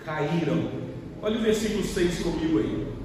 [0.05, 0.69] caíram.
[1.21, 2.95] Olha o versículo 6 comigo aí.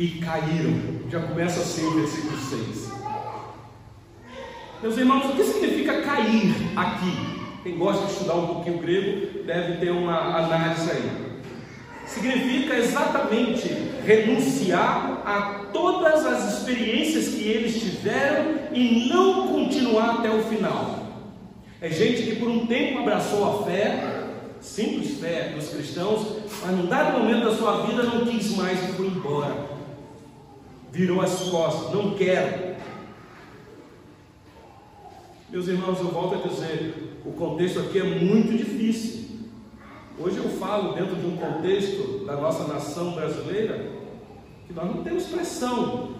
[0.00, 0.80] e caíram.
[1.10, 2.90] Já começa assim o versículo 6.
[4.82, 7.12] Meus irmãos, o que significa cair aqui?
[7.62, 11.10] Quem gosta de estudar um pouquinho grego deve ter uma análise aí.
[12.06, 13.68] Significa exatamente
[14.06, 20.99] renunciar a todas as experiências que eles tiveram e não continuar até o final.
[21.80, 24.24] É gente que por um tempo abraçou a fé,
[24.60, 26.26] simples fé dos cristãos,
[26.62, 29.70] mas num dado momento da sua vida não quis mais e foi embora
[30.92, 32.76] virou as costas, não quero.
[35.48, 39.20] Meus irmãos, eu volto a dizer, o contexto aqui é muito difícil.
[40.18, 43.90] Hoje eu falo dentro de um contexto da nossa nação brasileira
[44.66, 46.16] que nós não temos pressão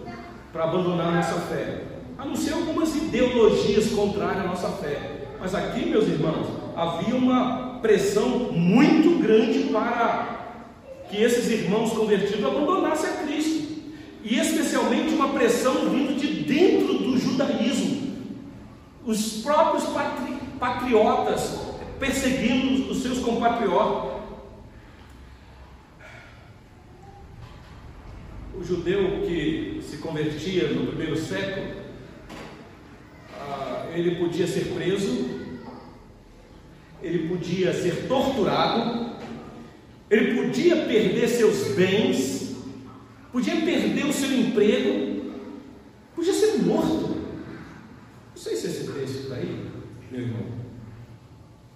[0.51, 1.83] para abandonar a nossa fé,
[2.17, 5.20] a não ser algumas ideologias contrárias à nossa fé.
[5.41, 10.59] Mas aqui, meus irmãos, havia uma pressão muito grande para
[11.09, 13.61] que esses irmãos convertidos abandonassem a Cristo
[14.23, 18.11] e especialmente uma pressão vindo de dentro do judaísmo.
[19.03, 21.59] Os próprios patri patriotas
[21.99, 24.21] perseguindo os seus compatriotas.
[28.55, 31.80] O judeu que se convertia no primeiro século,
[33.49, 35.29] ah, ele podia ser preso,
[37.01, 39.11] ele podia ser torturado,
[40.09, 42.55] ele podia perder seus bens,
[43.31, 45.33] podia perder o seu emprego,
[46.15, 47.17] podia ser morto.
[48.29, 49.65] Não sei se esse texto está aí,
[50.11, 50.41] meu irmão.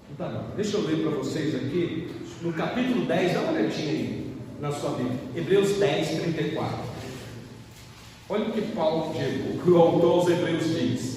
[0.08, 0.56] Não está não.
[0.56, 2.10] Deixa eu ler para vocês aqui,
[2.42, 5.20] no capítulo 10, dá uma olhadinha aí na sua Bíblia.
[5.36, 6.96] Hebreus 10, 34.
[8.28, 11.15] Olha o que Paulo, o autor aos Hebreus diz.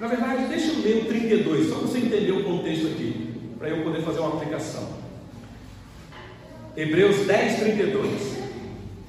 [0.00, 3.68] Na verdade, deixa eu ler o 32, só para você entender o contexto aqui, para
[3.68, 4.88] eu poder fazer uma aplicação.
[6.74, 8.38] Hebreus 10, 32.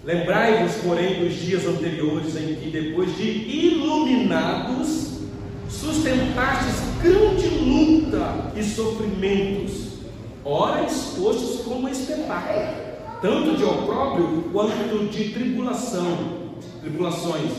[0.03, 5.19] Lembrai-vos, porém, dos dias anteriores em que, depois de iluminados,
[5.69, 9.93] sustentastes grande luta e sofrimentos,
[10.43, 12.65] ora expostos como espetáculo,
[13.21, 16.17] tanto de opróbrio quanto de tribulação,
[16.81, 17.53] tribulações,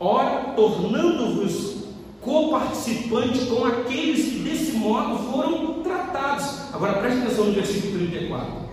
[0.00, 1.85] ora tornando-vos
[2.26, 6.74] coparticipantes com aqueles que desse modo foram tratados.
[6.74, 8.66] Agora preste atenção no versículo 34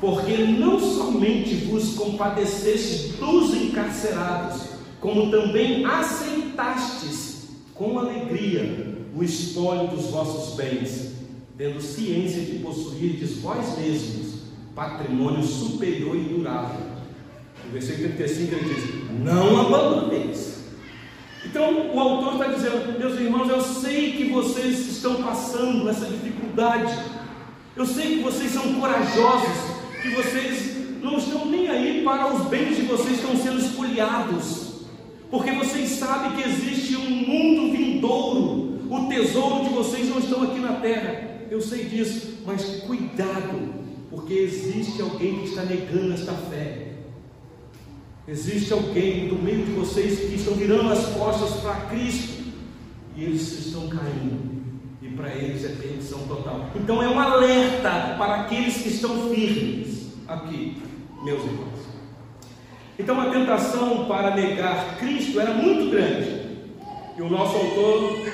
[0.00, 4.62] porque não somente vos compadeceste dos encarcerados,
[5.00, 11.12] como também aceitastes com alegria o espólio dos vossos bens,
[11.56, 14.34] tendo ciência de possuirdes vós mesmos
[14.74, 16.80] patrimônio superior e durável.
[17.64, 20.53] No versículo 35 ele diz: Não abandoneis.
[21.54, 26.92] Então o autor está dizendo, meus irmãos, eu sei que vocês estão passando essa dificuldade,
[27.76, 29.56] eu sei que vocês são corajosos,
[30.02, 34.80] que vocês não estão nem aí para os bens de vocês estão sendo espoliados,
[35.30, 40.58] porque vocês sabem que existe um mundo vindouro, o tesouro de vocês não estão aqui
[40.58, 41.38] na terra.
[41.52, 43.74] Eu sei disso, mas cuidado,
[44.10, 46.93] porque existe alguém que está negando esta fé.
[48.26, 52.42] Existe alguém do meio de vocês que estão virando as costas para Cristo
[53.14, 54.54] e eles estão caindo.
[55.02, 56.70] E para eles é perdição total.
[56.74, 60.82] Então é um alerta para aqueles que estão firmes aqui
[61.22, 61.80] meus irmãos.
[62.98, 66.44] Então a tentação para negar Cristo era muito grande.
[67.18, 68.26] E o nosso autor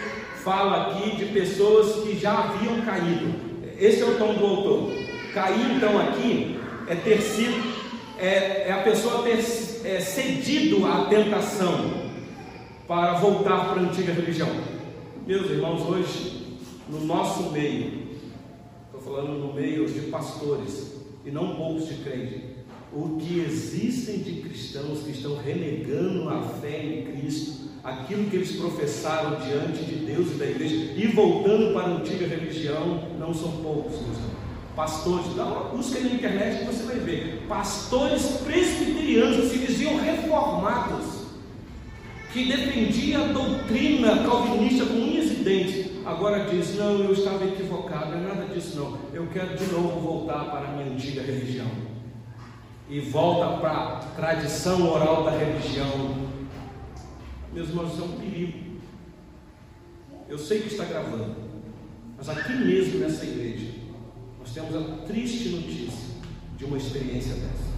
[0.44, 3.34] fala aqui de pessoas que já haviam caído.
[3.76, 4.92] Esse é o tom do autor.
[5.34, 7.74] Cair então aqui é ter sido,
[8.18, 9.42] é, é a pessoa ter
[9.84, 12.10] é, cedido à tentação
[12.86, 14.48] para voltar para a antiga religião.
[15.26, 16.58] Meus irmãos, hoje,
[16.88, 18.08] no nosso meio,
[18.86, 22.40] estou falando no meio de pastores e não poucos de crentes,
[22.92, 28.52] o que existem de cristãos que estão renegando a fé em Cristo, aquilo que eles
[28.56, 33.52] professaram diante de Deus e da igreja, e voltando para a antiga religião, não são
[33.62, 34.18] poucos, meus
[34.74, 37.44] Pastores, dá uma busca na internet que você vai ver.
[37.48, 41.24] Pastores presbiterianos se diziam reformados,
[42.32, 48.12] que defendiam a doutrina calvinista com unhas e dentes, agora diz: Não, eu estava equivocado,
[48.12, 48.98] não é nada disso, não.
[49.12, 51.66] Eu quero de novo voltar para a minha antiga religião
[52.88, 56.28] e volta para a tradição oral da religião.
[57.52, 58.58] Meus irmãos, isso é um perigo.
[60.28, 61.34] Eu sei que está gravando,
[62.16, 63.69] mas aqui mesmo nessa igreja,
[64.50, 66.10] nós temos a triste notícia
[66.58, 67.70] de uma experiência dessa.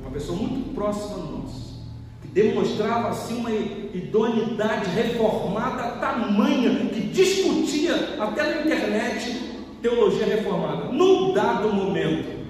[0.00, 1.74] Uma pessoa muito próxima a nós,
[2.20, 10.86] que demonstrava assim uma idoneidade reformada tamanha, que discutia até na internet teologia reformada.
[10.86, 12.44] Num dado momento,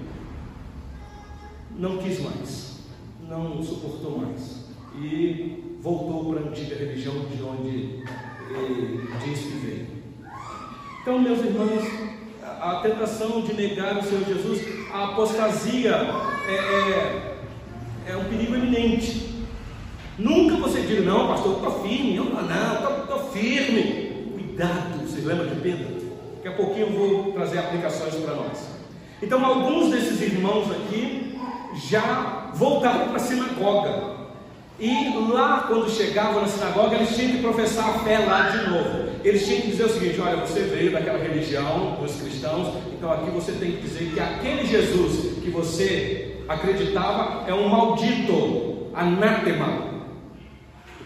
[1.76, 2.78] não quis mais,
[3.28, 4.64] não suportou mais
[4.98, 8.02] e voltou para a antiga religião de onde
[8.50, 9.86] ele diz que veio.
[11.02, 12.01] Então, meus irmãos,
[12.62, 14.62] a tentação de negar o Senhor Jesus,
[14.94, 15.96] a apostasia
[16.46, 19.42] é, é, é um perigo iminente.
[20.16, 24.30] Nunca você diga, não, pastor, estou firme, eu não, estou firme.
[24.32, 26.02] Cuidado, vocês lembram de Pedro?
[26.36, 28.68] Daqui a pouquinho eu vou trazer aplicações para nós.
[29.20, 31.36] Então, alguns desses irmãos aqui
[31.88, 34.12] já voltaram para a sinagoga.
[34.78, 39.11] E lá, quando chegavam na sinagoga, eles tinham que professar a fé lá de novo.
[39.24, 43.30] Eles tinham que dizer o seguinte: olha, você veio daquela religião dos cristãos, então aqui
[43.30, 49.92] você tem que dizer que aquele Jesus que você acreditava é um maldito, anátema.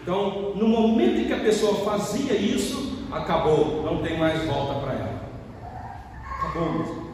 [0.01, 4.93] Então, no momento em que a pessoa fazia isso, acabou, não tem mais volta para
[4.93, 5.21] ela.
[6.39, 7.07] Acabou.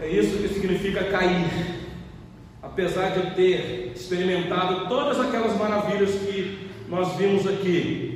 [0.00, 1.80] É isso que significa cair
[2.62, 8.09] apesar de eu ter experimentado todas aquelas maravilhas que nós vimos aqui.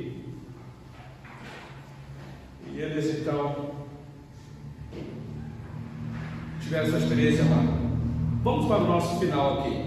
[2.75, 3.71] E eles então
[6.61, 7.63] tiveram essa experiência lá.
[8.43, 9.85] Vamos para o nosso final aqui.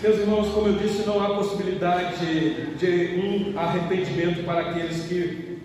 [0.00, 2.16] Meus irmãos, como eu disse, não há possibilidade
[2.78, 5.58] de, um arrependimento para aqueles que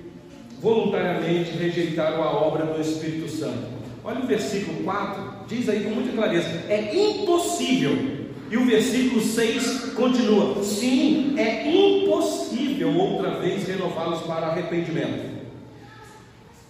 [0.62, 3.80] voluntariamente rejeitaram a obra do Espírito Santo.
[4.04, 8.20] Olha o versículo 4, diz aí com muita clareza: é impossível.
[8.52, 15.29] E o versículo 6 continua: sim, é impossível outra vez renová-los para arrependimento.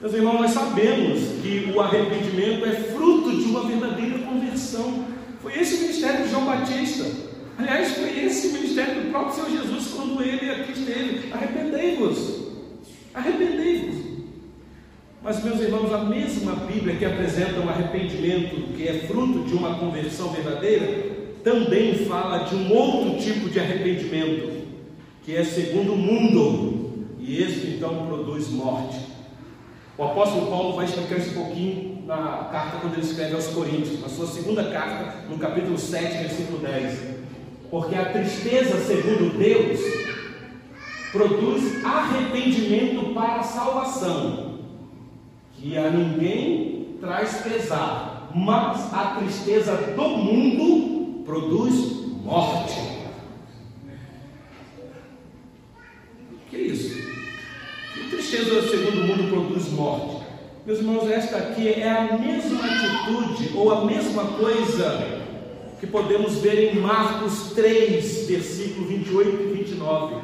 [0.02, 5.04] Meus irmãos, nós sabemos que o arrependimento é fruto de uma verdadeira conversão.
[5.42, 7.06] Foi esse o ministério de João Batista.
[7.58, 11.34] Aliás, foi esse o ministério do próprio Senhor Jesus quando ele aqui esteve.
[11.34, 12.48] Arrependei-vos.
[13.14, 13.96] Arrependei-vos.
[15.22, 19.80] Mas, meus irmãos, a mesma Bíblia que apresenta um arrependimento que é fruto de uma
[19.80, 21.10] conversão verdadeira,
[21.44, 24.66] também fala de um outro tipo de arrependimento,
[25.26, 29.09] que é segundo o mundo, e este então produz morte.
[30.00, 34.00] O apóstolo Paulo vai explicar isso um pouquinho na carta quando ele escreve aos Coríntios,
[34.00, 37.00] na sua segunda carta, no capítulo 7, versículo 10.
[37.70, 39.78] Porque a tristeza, segundo Deus,
[41.12, 44.60] produz arrependimento para a salvação
[45.56, 52.80] que a ninguém traz pesar, mas a tristeza do mundo produz morte.
[56.50, 57.09] Que isso?
[58.30, 60.24] Tristeza segundo o mundo produz morte?
[60.64, 65.24] Meus irmãos, esta aqui é a mesma atitude ou a mesma coisa
[65.80, 70.16] que podemos ver em Marcos 3, versículo 28 e 29,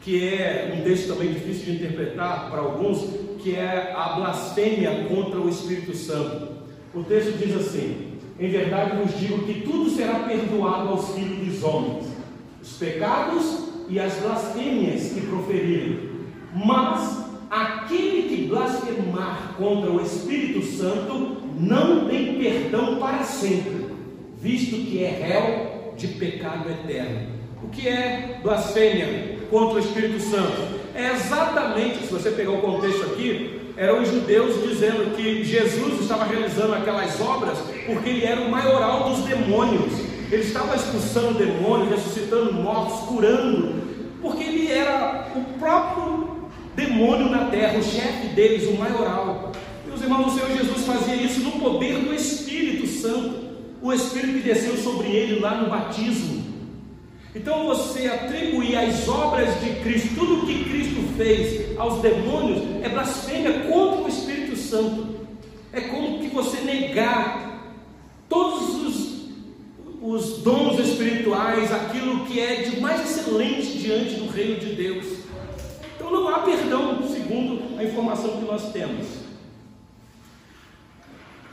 [0.00, 3.04] que é um texto também difícil de interpretar para alguns,
[3.42, 6.52] que é a blasfêmia contra o Espírito Santo.
[6.94, 11.64] O texto diz assim: Em verdade vos digo que tudo será perdoado aos filhos dos
[11.64, 12.06] homens,
[12.62, 16.11] os pecados e as blasfêmias que proferirem,
[16.52, 23.86] mas aquele que blasfemar contra o Espírito Santo não tem perdão para sempre,
[24.40, 27.28] visto que é réu de pecado eterno.
[27.62, 30.80] O que é blasfêmia contra o Espírito Santo?
[30.94, 36.24] É exatamente, se você pegar o contexto aqui, eram os judeus dizendo que Jesus estava
[36.24, 39.92] realizando aquelas obras porque ele era o maioral dos demônios.
[40.30, 43.82] Ele estava expulsando demônios, ressuscitando mortos, curando,
[44.20, 46.21] porque ele era o próprio
[46.74, 49.52] demônio na terra, o chefe deles, o maioral.
[49.86, 53.52] Meus irmãos, o Senhor Jesus fazia isso no poder do Espírito Santo,
[53.82, 56.42] o Espírito que desceu sobre ele lá no batismo.
[57.34, 62.88] Então você atribuir as obras de Cristo, tudo o que Cristo fez aos demônios, é
[62.88, 65.22] blasfêmia contra o Espírito Santo.
[65.72, 67.72] É como que você negar
[68.28, 69.28] todos os,
[70.02, 75.06] os dons espirituais, aquilo que é de mais excelente diante do reino de Deus.
[76.02, 79.06] Então não há perdão, segundo a informação que nós temos.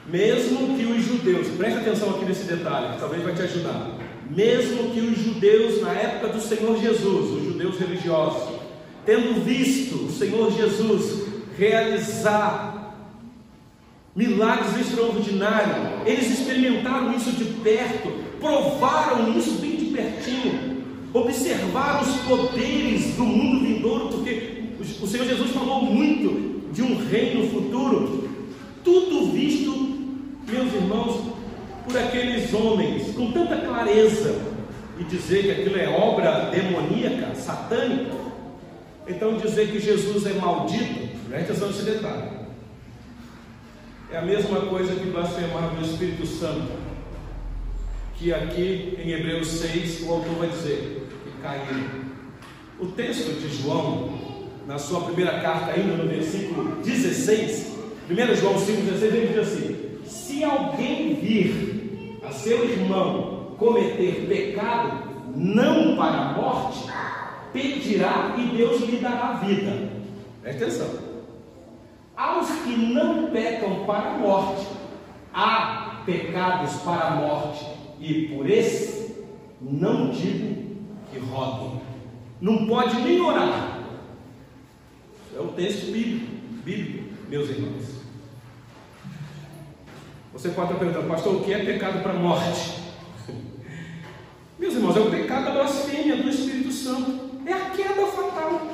[0.08, 3.92] Mesmo que os judeus, preste atenção aqui nesse detalhe, talvez vai te ajudar.
[4.28, 8.60] Mesmo que os judeus, na época do Senhor Jesus, os judeus religiosos,
[9.06, 12.96] tendo visto o Senhor Jesus realizar
[14.16, 20.79] milagres extraordinários, eles experimentaram isso de perto, provaram isso bem de pertinho,
[21.14, 24.64] observaram os poderes do mundo vindouro, porque
[25.02, 28.30] o Senhor Jesus falou muito de um reino futuro,
[28.84, 29.72] tudo visto,
[30.48, 31.34] meus irmãos,
[31.86, 34.40] por aqueles homens com tanta clareza
[35.00, 38.14] e dizer que aquilo é obra demoníaca, satânica,
[39.08, 42.40] então dizer que Jesus é maldito, preste atenção nesse detalhe.
[44.12, 46.72] É a mesma coisa que blasfemar do Espírito Santo,
[48.16, 50.99] que aqui em Hebreus 6 o autor vai dizer
[51.42, 52.10] caiu.
[52.80, 54.20] O texto de João,
[54.66, 57.78] na sua primeira carta, ainda no versículo 16,
[58.10, 65.96] 1 João 5,16, ele diz assim: Se alguém vir a seu irmão cometer pecado, não
[65.96, 66.90] para a morte,
[67.52, 69.90] pedirá e Deus lhe dará vida.
[70.42, 71.10] Presta atenção.
[72.16, 74.68] Aos que não pecam para a morte,
[75.34, 77.66] há pecados para a morte,
[78.00, 79.26] e por esse
[79.62, 80.59] não digo
[81.20, 81.82] rodem.
[82.42, 83.80] Não pode nem orar.
[85.36, 86.26] É o texto bíblico,
[86.64, 88.00] bíblico, meus irmãos.
[90.34, 92.80] Você pode estar perguntando, pastor, o que é pecado para a morte?
[94.60, 97.32] Meus irmãos, é o pecado da blasfêmia do Espírito Santo.
[97.46, 98.68] É a queda fatal.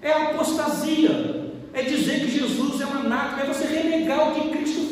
[0.00, 1.52] É a apostasia.
[1.72, 3.42] É dizer que Jesus é um anátema.
[3.42, 4.91] É você renegar o que Cristo.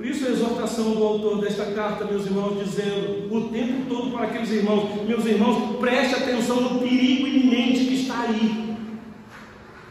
[0.00, 4.28] Por isso a exortação do autor desta carta, meus irmãos, dizendo o tempo todo para
[4.28, 8.76] aqueles irmãos: Meus irmãos, preste atenção no perigo iminente que está aí.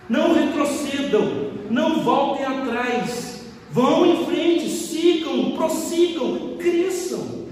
[0.10, 1.52] Não retrocedam.
[1.70, 3.52] Não voltem atrás.
[3.70, 7.46] Vão em frente, sigam, prossigam, cresçam.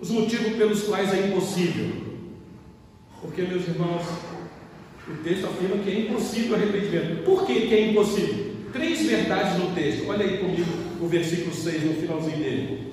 [0.00, 1.92] Os motivos pelos quais é impossível.
[3.20, 4.02] Porque, meus irmãos,
[5.06, 7.22] o texto afirma que é impossível o arrependimento.
[7.22, 8.49] Por que, que é impossível?
[8.72, 10.08] Três verdades no texto.
[10.08, 12.90] Olha aí comigo o versículo 6, no finalzinho dele.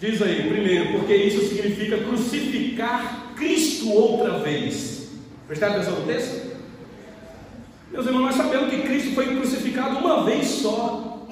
[0.00, 5.10] Diz aí, primeiro, porque isso significa crucificar Cristo outra vez.
[5.46, 6.56] Prestaram atenção no texto?
[7.90, 11.26] Meus irmãos, nós sabemos que Cristo foi crucificado uma vez só.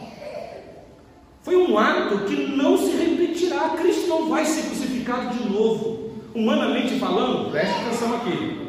[1.42, 3.70] Foi um ato que não se repetirá.
[3.70, 6.11] Cristo não vai ser crucificado de novo.
[6.34, 8.68] Humanamente falando, preste atenção aqui.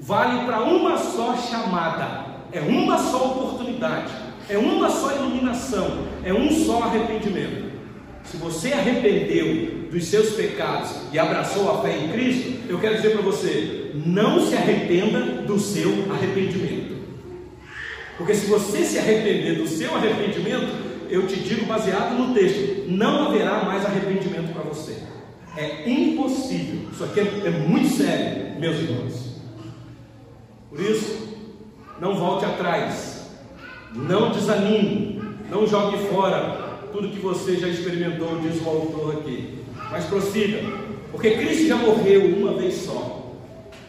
[0.00, 2.17] Vale para uma só chamada,
[2.52, 4.12] é uma só oportunidade,
[4.48, 7.68] é uma só iluminação, é um só arrependimento.
[8.24, 13.12] Se você arrependeu dos seus pecados e abraçou a fé em Cristo, eu quero dizer
[13.12, 16.96] para você: não se arrependa do seu arrependimento.
[18.16, 23.28] Porque se você se arrepender do seu arrependimento, eu te digo baseado no texto, não
[23.28, 24.96] haverá mais arrependimento para você.
[25.56, 26.88] É impossível.
[26.92, 29.38] Isso aqui é, é muito sério, meus irmãos.
[30.68, 31.27] Por isso,
[32.00, 33.30] não volte atrás.
[33.94, 35.22] Não desanime.
[35.50, 39.58] Não jogue fora tudo que você já experimentou, diz o autor aqui.
[39.90, 40.58] Mas prossiga.
[41.10, 43.34] Porque Cristo já morreu uma vez só.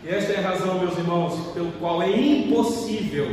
[0.04, 3.28] E esta é a razão, meus irmãos, pelo qual é impossível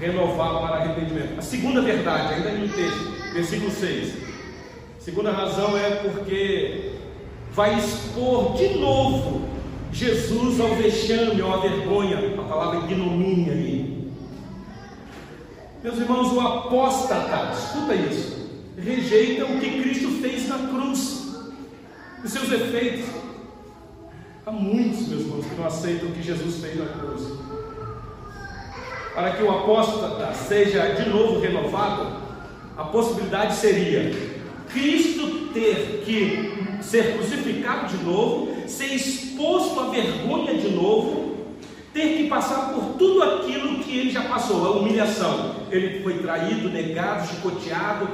[0.00, 1.38] renovar para arrependimento.
[1.38, 4.14] A segunda verdade, ainda no texto, versículo 6.
[4.98, 6.92] A segunda razão é porque
[7.52, 9.48] vai expor de novo
[9.92, 13.87] Jesus ao vexame, à vergonha, a palavra ignomínia ali.
[15.88, 21.34] Meus irmãos, o apóstata, escuta isso, rejeita o que Cristo fez na cruz,
[22.22, 23.06] os seus efeitos.
[24.44, 27.22] Há muitos, meus irmãos, que não aceitam o que Jesus fez na cruz.
[29.14, 32.18] Para que o apóstata seja de novo renovado,
[32.76, 34.14] a possibilidade seria
[34.70, 41.34] Cristo ter que ser crucificado de novo, ser exposto à vergonha de novo,
[41.94, 45.57] ter que passar por tudo aquilo que ele já passou, a humilhação.
[45.70, 48.08] Ele foi traído, negado, chicoteado,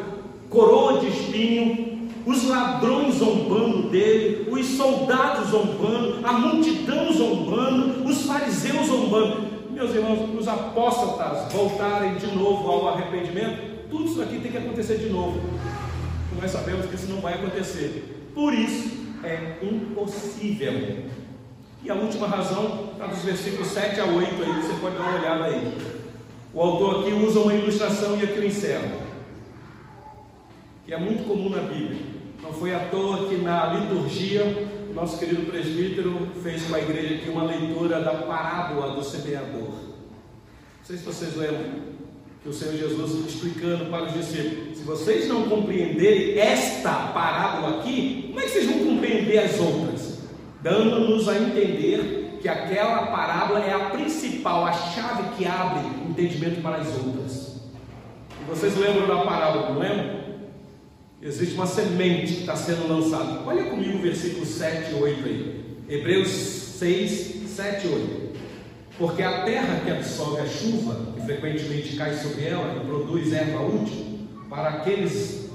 [0.49, 8.87] coroa de espinho, os ladrões zombando dele, os soldados zombando, a multidão zombando, os fariseus
[8.87, 9.55] zombando.
[9.71, 14.99] Meus irmãos, os apóstolos voltarem de novo ao arrependimento, tudo isso aqui tem que acontecer
[14.99, 15.41] de novo.
[16.41, 18.31] Nós sabemos que isso não vai acontecer.
[18.35, 21.05] Por isso é impossível.
[21.83, 25.19] E a última razão está dos versículos 7 a 8 aí, você pode dar uma
[25.19, 25.94] olhada aí.
[26.55, 28.89] O autor aqui usa uma ilustração e aqui eu encerro.
[30.87, 32.01] Que é muito comum na Bíblia.
[32.41, 34.45] Não foi à toa que na liturgia,
[34.89, 39.71] o nosso querido presbítero fez com a igreja aqui uma leitura da parábola do semeador.
[39.71, 41.95] Não sei se vocês lembram
[42.41, 48.27] que o Senhor Jesus explicando para os discípulos: se vocês não compreenderem esta parábola aqui,
[48.29, 50.19] como é que vocês vão compreender as outras?
[50.63, 56.77] Dando-nos a entender que aquela parábola é a principal, a chave que abre entendimento para
[56.77, 57.61] as outras.
[58.41, 60.25] E vocês lembram da parábola, não lembram?
[61.21, 63.41] Existe uma semente que está sendo lançada.
[63.47, 65.65] Olha comigo o versículo 7 e 8 aí.
[65.89, 68.25] Hebreus 6, 7 e 8.
[68.99, 73.63] Porque a terra que absorve a chuva, que frequentemente cai sobre ela e produz erva
[73.63, 75.51] útil, para aqueles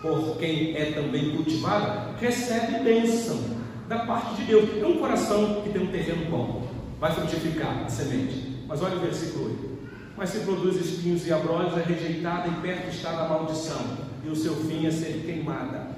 [0.00, 3.42] por quem é também cultivada, recebe bênção
[3.88, 4.68] da parte de Deus.
[4.80, 6.68] É um coração que tem um terreno bom,
[7.00, 8.54] vai frutificar a semente.
[8.68, 9.74] Mas olha o versículo 8.
[10.16, 13.80] Mas se produz espinhos e abrolhos, é rejeitada e perto está da maldição,
[14.24, 15.88] e o seu fim é ser queimada.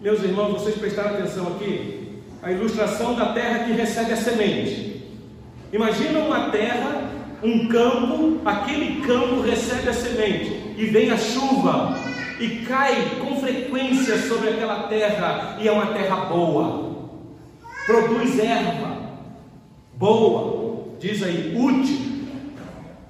[0.00, 2.22] Meus irmãos, vocês prestaram atenção aqui?
[2.42, 5.02] A ilustração da terra que recebe a semente.
[5.72, 7.10] Imagina uma terra,
[7.42, 11.98] um campo, aquele campo recebe a semente e vem a chuva
[12.38, 17.08] e cai com frequência sobre aquela terra e é uma terra boa,
[17.86, 18.96] produz erva
[19.94, 22.05] boa, diz aí, útil.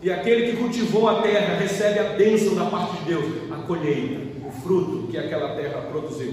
[0.06, 4.20] E aquele que cultivou a terra recebe a bênção da parte de Deus, a colheita,
[4.46, 6.32] o fruto que aquela terra produziu.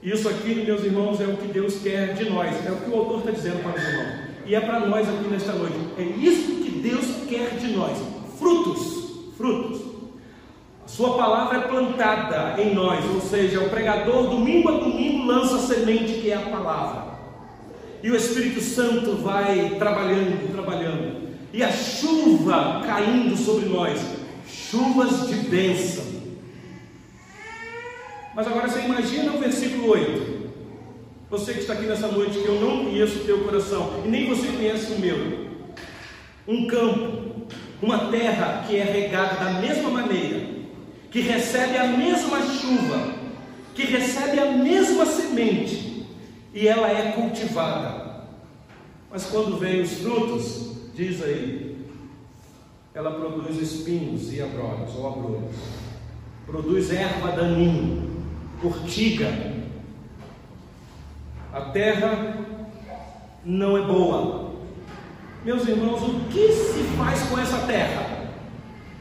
[0.00, 3.00] Isso aqui, meus irmãos, é o que Deus quer de nós, é o que o
[3.00, 4.14] autor está dizendo para os irmãos.
[4.46, 5.74] E é para nós aqui nesta noite.
[5.98, 7.98] É isso que Deus quer de nós:
[8.38, 9.80] frutos, frutos.
[10.84, 15.56] A Sua palavra é plantada em nós, ou seja, o pregador, domingo a domingo, lança
[15.56, 17.06] a semente que é a palavra.
[18.04, 21.25] E o Espírito Santo vai trabalhando, trabalhando.
[21.52, 24.00] E a chuva caindo sobre nós
[24.48, 26.04] chuvas de bênção.
[28.34, 30.36] Mas agora você imagina o versículo 8.
[31.30, 34.28] Você que está aqui nessa noite, que eu não conheço o teu coração, e nem
[34.28, 35.46] você conhece o meu.
[36.46, 37.46] Um campo,
[37.82, 40.46] uma terra que é regada da mesma maneira,
[41.10, 43.14] que recebe a mesma chuva,
[43.74, 46.06] que recebe a mesma semente,
[46.54, 48.24] e ela é cultivada.
[49.10, 51.76] Mas quando vem os frutos, diz aí,
[52.94, 55.54] ela produz espinhos e abrolhos, ou abrolhos,
[56.46, 58.02] produz erva daninha,
[58.64, 59.30] urtiga,
[61.52, 62.36] a terra
[63.44, 64.52] não é boa.
[65.44, 68.30] Meus irmãos, o que se faz com essa terra?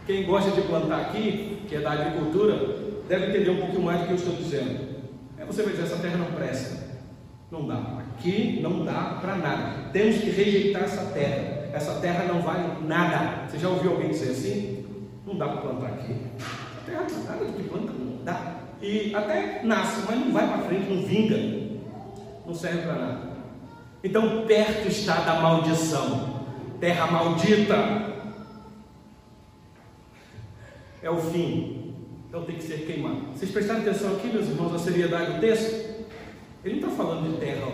[0.05, 2.55] Quem gosta de plantar aqui, que é da agricultura,
[3.07, 4.95] deve entender um pouquinho mais do que eu estou dizendo.
[5.37, 6.85] Aí você vai dizer: essa terra não presta.
[7.51, 7.99] Não dá.
[7.99, 9.89] Aqui não dá para nada.
[9.91, 11.54] Temos que rejeitar essa terra.
[11.76, 13.47] Essa terra não vale nada.
[13.47, 14.86] Você já ouviu alguém dizer assim?
[15.28, 16.15] Não dá para plantar aqui.
[16.39, 18.55] A terra nada do que planta não dá.
[18.82, 21.65] E até nasce, mas não vai para frente, não vinga
[22.45, 23.36] não serve para nada.
[24.03, 26.43] Então, perto está da maldição,
[26.80, 27.76] terra maldita,
[31.01, 31.95] é o fim,
[32.28, 33.34] então tem que ser queimado.
[33.34, 36.05] Vocês prestaram atenção aqui, meus irmãos, na seriedade do texto?
[36.63, 37.65] Ele não está falando de terra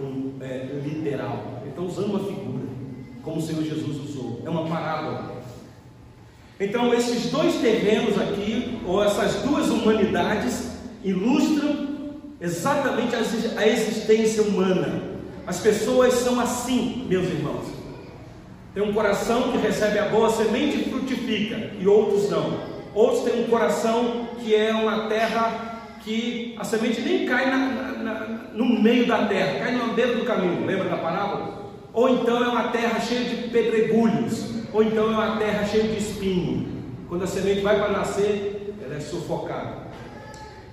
[0.00, 2.63] um, é, literal, ele está usando uma figura,
[3.24, 5.42] como o Senhor Jesus usou, é uma parábola.
[6.60, 10.72] Então, esses dois terrenos aqui, ou essas duas humanidades,
[11.02, 11.88] ilustram
[12.40, 13.14] exatamente
[13.56, 15.14] a existência humana,
[15.46, 17.66] As pessoas são assim, meus irmãos.
[18.72, 22.60] Tem um coração que recebe a boa semente e frutifica, e outros não.
[22.94, 27.92] Outros têm um coração que é uma terra que a semente nem cai na, na,
[27.92, 30.64] na, no meio da terra, cai no dedo do caminho.
[30.64, 31.63] Lembra da parábola?
[31.94, 35.96] Ou então é uma terra cheia de pedregulhos, ou então é uma terra cheia de
[35.96, 36.66] espinho.
[37.08, 39.84] Quando a semente vai para nascer, ela é sufocada.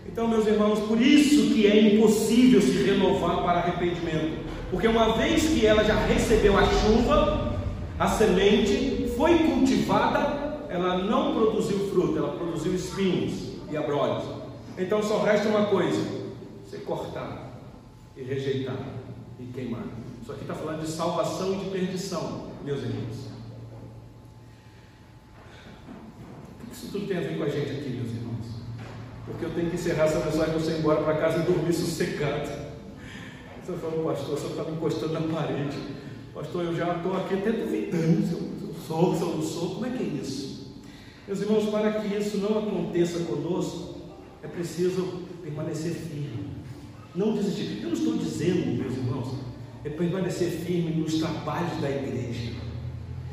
[0.07, 5.43] Então, meus irmãos, por isso que é impossível se renovar para arrependimento, porque uma vez
[5.43, 7.55] que ela já recebeu a chuva,
[7.99, 14.23] a semente foi cultivada, ela não produziu fruto, ela produziu espinhos e abrolhos.
[14.75, 16.01] Então só resta uma coisa:
[16.65, 17.61] você cortar
[18.17, 18.75] e rejeitar
[19.39, 19.83] e queimar.
[20.21, 23.31] Isso aqui está falando de salvação e de perdição, meus irmãos.
[26.71, 28.45] Isso tudo tem a ver com a gente aqui, meus irmãos?
[29.25, 32.49] Porque eu tenho que encerrar essa mensagem você ir embora para casa e dormir sossegado.
[33.65, 35.77] Você falou, pastor, você está me encostando na parede.
[36.33, 39.69] Pastor, eu já estou aqui até duvidando eu, se eu sou, se eu não sou.
[39.75, 40.81] Como é que é isso?
[41.27, 44.01] Meus irmãos, para que isso não aconteça conosco,
[44.43, 46.49] é preciso permanecer firme.
[47.15, 47.81] Não desistir.
[47.81, 49.40] Eu não estou dizendo, meus irmãos,
[49.83, 52.51] é permanecer firme nos trabalhos da igreja.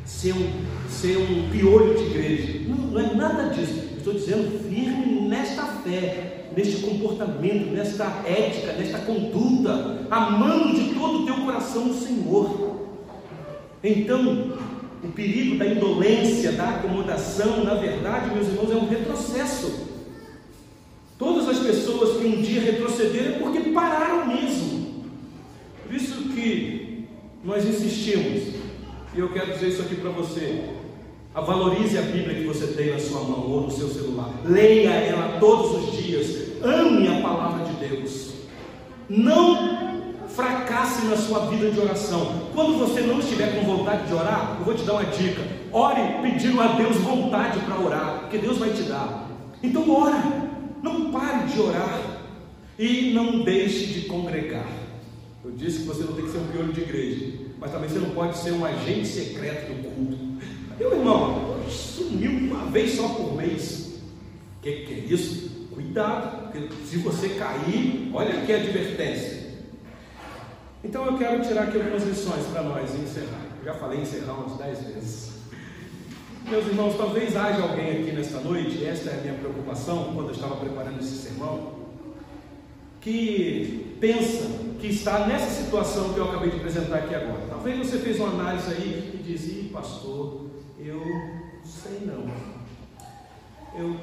[0.04, 0.50] Ser um,
[0.88, 2.60] ser um piolho de igreja.
[2.66, 3.88] Não, não é nada disso.
[3.98, 11.26] Estou dizendo firme nesta fé, neste comportamento, nesta ética, nesta conduta, amando de todo o
[11.26, 12.86] teu coração o Senhor.
[13.84, 14.56] Então,
[15.04, 19.88] o perigo da indolência, da acomodação, na verdade, meus irmãos, é um retrocesso.
[21.18, 24.77] Todas as pessoas que um dia retrocederam é porque pararam mesmo.
[25.90, 27.06] Isso que
[27.44, 28.54] nós insistimos,
[29.14, 30.64] e eu quero dizer isso aqui para você.
[31.34, 34.28] Valorize a Bíblia que você tem na sua mão ou no seu celular.
[34.44, 36.48] Leia ela todos os dias.
[36.62, 38.32] Ame a palavra de Deus.
[39.08, 39.88] Não
[40.28, 42.48] fracasse na sua vida de oração.
[42.54, 45.42] Quando você não estiver com vontade de orar, eu vou te dar uma dica.
[45.72, 49.28] Ore pedindo a Deus vontade para orar, porque Deus vai te dar.
[49.62, 50.48] Então ora.
[50.82, 52.00] Não pare de orar
[52.78, 54.66] e não deixe de congregar.
[55.48, 57.98] Eu disse que você não tem que ser um piolho de igreja, mas também você
[57.98, 60.18] não pode ser um agente secreto do culto.
[60.78, 63.98] Meu irmão, sumiu uma vez só por mês.
[64.58, 65.68] O que, que é isso?
[65.72, 69.48] Cuidado, porque se você cair, olha a advertência.
[70.84, 73.46] Então eu quero tirar aqui algumas lições para nós e encerrar.
[73.60, 75.30] Eu já falei encerrar umas dez vezes.
[76.44, 80.34] Meus irmãos, talvez haja alguém aqui nesta noite, esta é a minha preocupação quando eu
[80.34, 81.77] estava preparando esse sermão,
[83.08, 84.46] que pensa
[84.78, 87.40] que está nessa situação que eu acabei de apresentar aqui agora.
[87.48, 90.44] Talvez você fez uma análise aí e diz, Ih, pastor,
[90.78, 91.02] eu
[91.64, 92.30] sei não.
[93.74, 93.96] Eu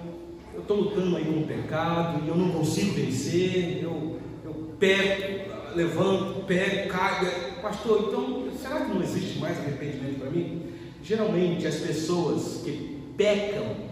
[0.59, 6.43] estou lutando aí com o pecado e eu não consigo vencer, eu, eu pego, levanto,
[6.47, 7.29] pego, caio.
[7.61, 10.63] Pastor, então será que não existe mais arrependimento para mim?
[11.03, 13.85] Geralmente as pessoas que pecam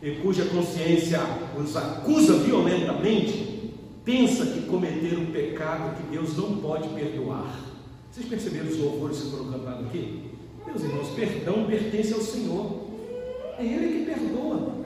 [0.00, 1.20] e cuja consciência
[1.56, 3.47] os acusa violentamente,
[4.08, 7.54] pensa que cometeram um pecado que Deus não pode perdoar.
[8.10, 10.30] Vocês perceberam os louvores que foram cantados aqui?
[10.66, 12.88] Meus irmãos, perdão pertence ao Senhor.
[13.58, 14.78] É Ele que perdoa.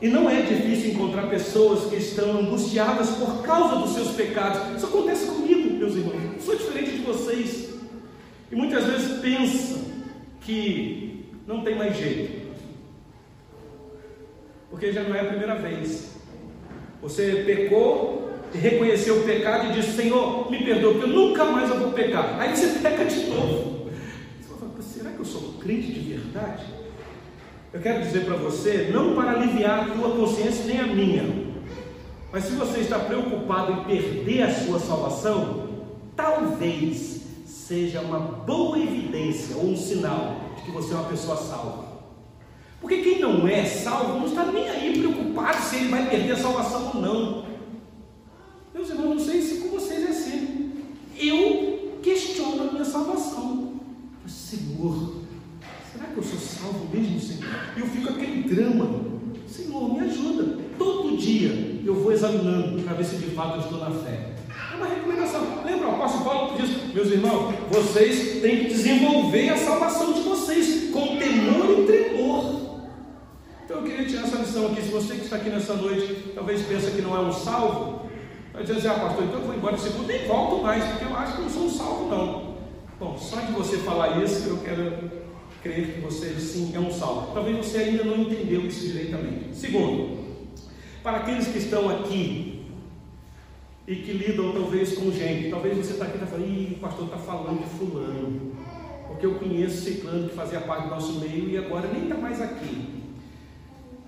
[0.00, 4.74] E não é difícil encontrar pessoas que estão angustiadas por causa dos seus pecados.
[4.74, 6.34] Isso acontece comigo, meus irmãos.
[6.36, 7.74] Eu sou diferente de vocês.
[8.50, 9.84] E muitas vezes pensa
[10.40, 12.48] que não tem mais jeito.
[14.70, 16.19] Porque já não é a primeira vez.
[17.02, 18.20] Você pecou
[18.52, 22.38] reconheceu o pecado e disse: Senhor, me perdoa, porque eu nunca mais eu vou pecar.
[22.40, 23.90] Aí você peca de novo.
[24.40, 26.64] Você fala, será que eu sou crente de verdade?
[27.72, 31.22] Eu quero dizer para você, não para aliviar a tua consciência nem a minha,
[32.32, 35.68] mas se você está preocupado em perder a sua salvação,
[36.16, 41.89] talvez seja uma boa evidência ou um sinal de que você é uma pessoa salva.
[42.80, 46.36] Porque quem não é salvo não está nem aí preocupado se ele vai perder a
[46.36, 47.44] salvação ou não.
[48.72, 50.72] Meus irmãos, não sei se com vocês é assim.
[51.18, 53.74] Eu questiono a minha salvação.
[54.26, 55.14] Senhor,
[55.92, 57.50] será que eu sou salvo mesmo, Senhor?
[57.76, 58.88] E eu fico aquele drama.
[59.46, 60.58] Senhor, me ajuda.
[60.78, 64.34] Todo dia eu vou examinando para ver se de fato eu estou na fé.
[64.72, 65.42] É uma recomendação.
[65.64, 70.20] Lembra o apóstolo Paulo que diz, meus irmãos, vocês têm que desenvolver a salvação de
[70.20, 72.60] vocês com temor e tremor.
[73.64, 74.82] Então eu queria tirar essa lição aqui.
[74.82, 78.10] Se você que está aqui nessa noite, talvez pensa que não é um salvo,
[78.52, 81.04] vai dizer assim, ah pastor, então eu vou embora do segundo, nem volto mais, porque
[81.04, 82.50] eu acho que não sou um salvo não.
[82.98, 85.10] Bom, só de você falar isso, eu quero
[85.62, 87.32] crer que você sim é um salvo.
[87.32, 89.56] Talvez você ainda não entendeu isso direitamente.
[89.56, 90.18] Segundo,
[91.02, 92.66] para aqueles que estão aqui
[93.88, 95.48] e que lidam talvez com gente.
[95.48, 98.52] Talvez você está aqui e está falando, Ih, o pastor está falando de fulano,
[99.08, 102.40] porque eu conheço ciclano que fazia parte do nosso meio e agora nem está mais
[102.40, 102.99] aqui.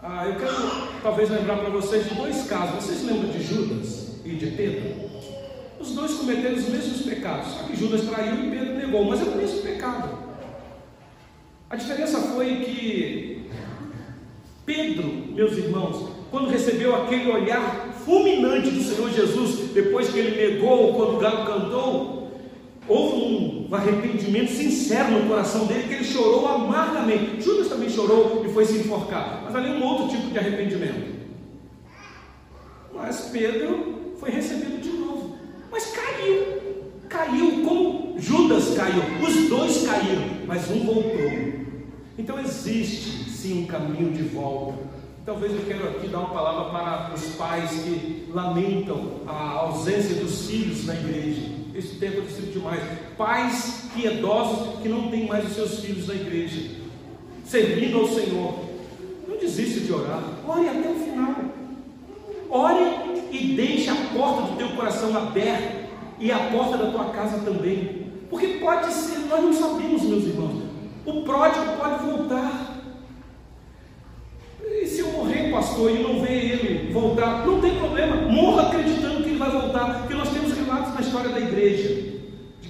[0.05, 0.53] Ah, eu quero
[1.01, 2.85] talvez lembrar para vocês de dois casos.
[2.85, 5.09] Vocês lembram de Judas e de Pedro?
[5.79, 7.53] Os dois cometeram os mesmos pecados.
[7.53, 10.19] Só que Judas traiu e Pedro negou, mas é o mesmo pecado.
[11.71, 13.49] A diferença foi que
[14.67, 20.95] Pedro, meus irmãos, quando recebeu aquele olhar fulminante do Senhor Jesus, depois que ele negou
[20.95, 22.33] quando o galo cantou,
[22.89, 27.43] houve um arrependimento sincero no coração dele, que ele chorou amargamente.
[27.43, 31.13] Judas também chorou e foi se enforcar, mas ali um outro tipo de arrependimento.
[32.95, 35.37] Mas Pedro foi recebido de novo,
[35.71, 41.63] mas caiu, caiu como Judas caiu, os dois caíram, mas um voltou.
[42.19, 44.79] Então existe sim um caminho de volta.
[45.25, 50.47] Talvez eu quero aqui dar uma palavra para os pais que lamentam a ausência dos
[50.47, 51.43] filhos na igreja.
[51.75, 52.83] Esse tempo tem sido demais.
[53.23, 56.73] Pais piedosos que não têm mais os seus filhos na igreja,
[57.45, 58.55] servindo ao Senhor.
[59.29, 60.25] Não desista de orar.
[60.45, 61.37] Ore até o final.
[62.51, 67.39] Ore e deixe a porta do teu coração aberta e a porta da tua casa
[67.45, 68.09] também.
[68.29, 70.65] Porque pode ser, nós não sabemos, meus irmãos.
[71.07, 72.83] O pródigo pode voltar.
[74.65, 79.23] E se eu morrer, pastor, e não ver ele voltar, não tem problema, morra acreditando
[79.23, 81.92] que ele vai voltar, porque nós temos relatos na história da igreja,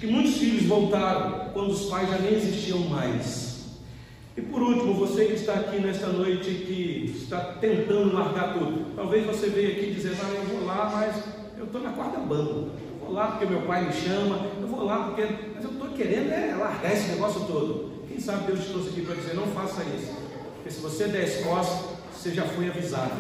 [0.03, 3.67] que muitos filhos voltaram quando os pais já nem existiam mais.
[4.37, 9.25] E por último, você que está aqui nesta noite, que está tentando largar tudo, talvez
[9.25, 11.23] você veja aqui dizendo, ah, eu vou lá, mas
[11.57, 14.85] eu estou na quarta banda, eu vou lá porque meu pai me chama, eu vou
[14.85, 15.23] lá porque,
[15.55, 17.93] mas eu estou querendo é largar esse negócio todo.
[18.09, 20.17] Quem sabe Deus te trouxe aqui para dizer, não faça isso.
[20.57, 21.37] Porque se você der as
[22.13, 23.15] você já foi avisado.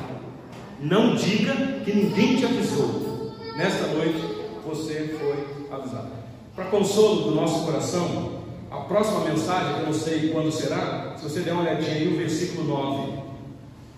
[0.80, 1.54] Não diga
[1.84, 3.36] que ninguém te avisou.
[3.56, 4.20] Nesta noite,
[4.64, 6.21] você foi avisado.
[6.54, 11.24] Para consolo do nosso coração, a próxima mensagem, que eu não sei quando será, se
[11.24, 13.22] você der uma olhadinha aí, o versículo 9.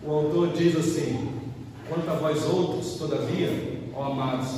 [0.05, 1.31] O autor diz assim:
[1.89, 3.51] Quanto a vós outros, todavia,
[3.93, 4.51] ó amados,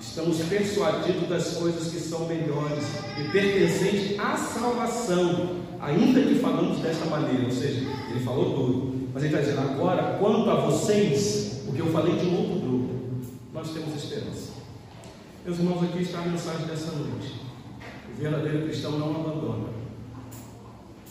[0.00, 2.84] estamos persuadidos das coisas que são melhores
[3.18, 9.22] e pertencentes à salvação, ainda que falamos desta maneira, ou seja, ele falou tudo, mas
[9.22, 12.94] ele está dizendo agora, quanto a vocês, porque eu falei de um outro grupo,
[13.52, 14.49] nós temos esperança.
[15.44, 17.40] Meus irmãos, aqui está a mensagem dessa noite.
[18.12, 19.68] O verdadeiro cristão não abandona.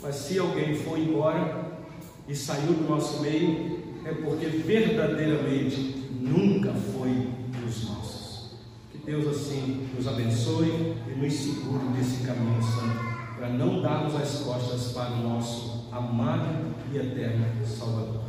[0.04, 1.66] Mas se alguém for embora
[2.28, 8.52] e saiu do nosso meio, é porque verdadeiramente nunca foi dos nossos.
[9.04, 14.92] Deus assim nos abençoe e nos segure nesse caminho santo, para não darmos as costas
[14.92, 18.22] para o nosso amado e eterno Salvador.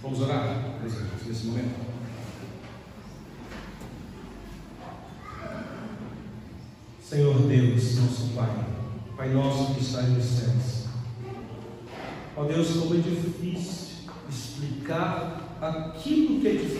[0.00, 1.99] Vamos orar, presidente, nesse momento.
[7.10, 8.66] Senhor Deus, nosso Pai,
[9.16, 10.84] Pai nosso que está nos céus.
[12.36, 16.68] Ó Deus, como é difícil explicar aquilo que é difícil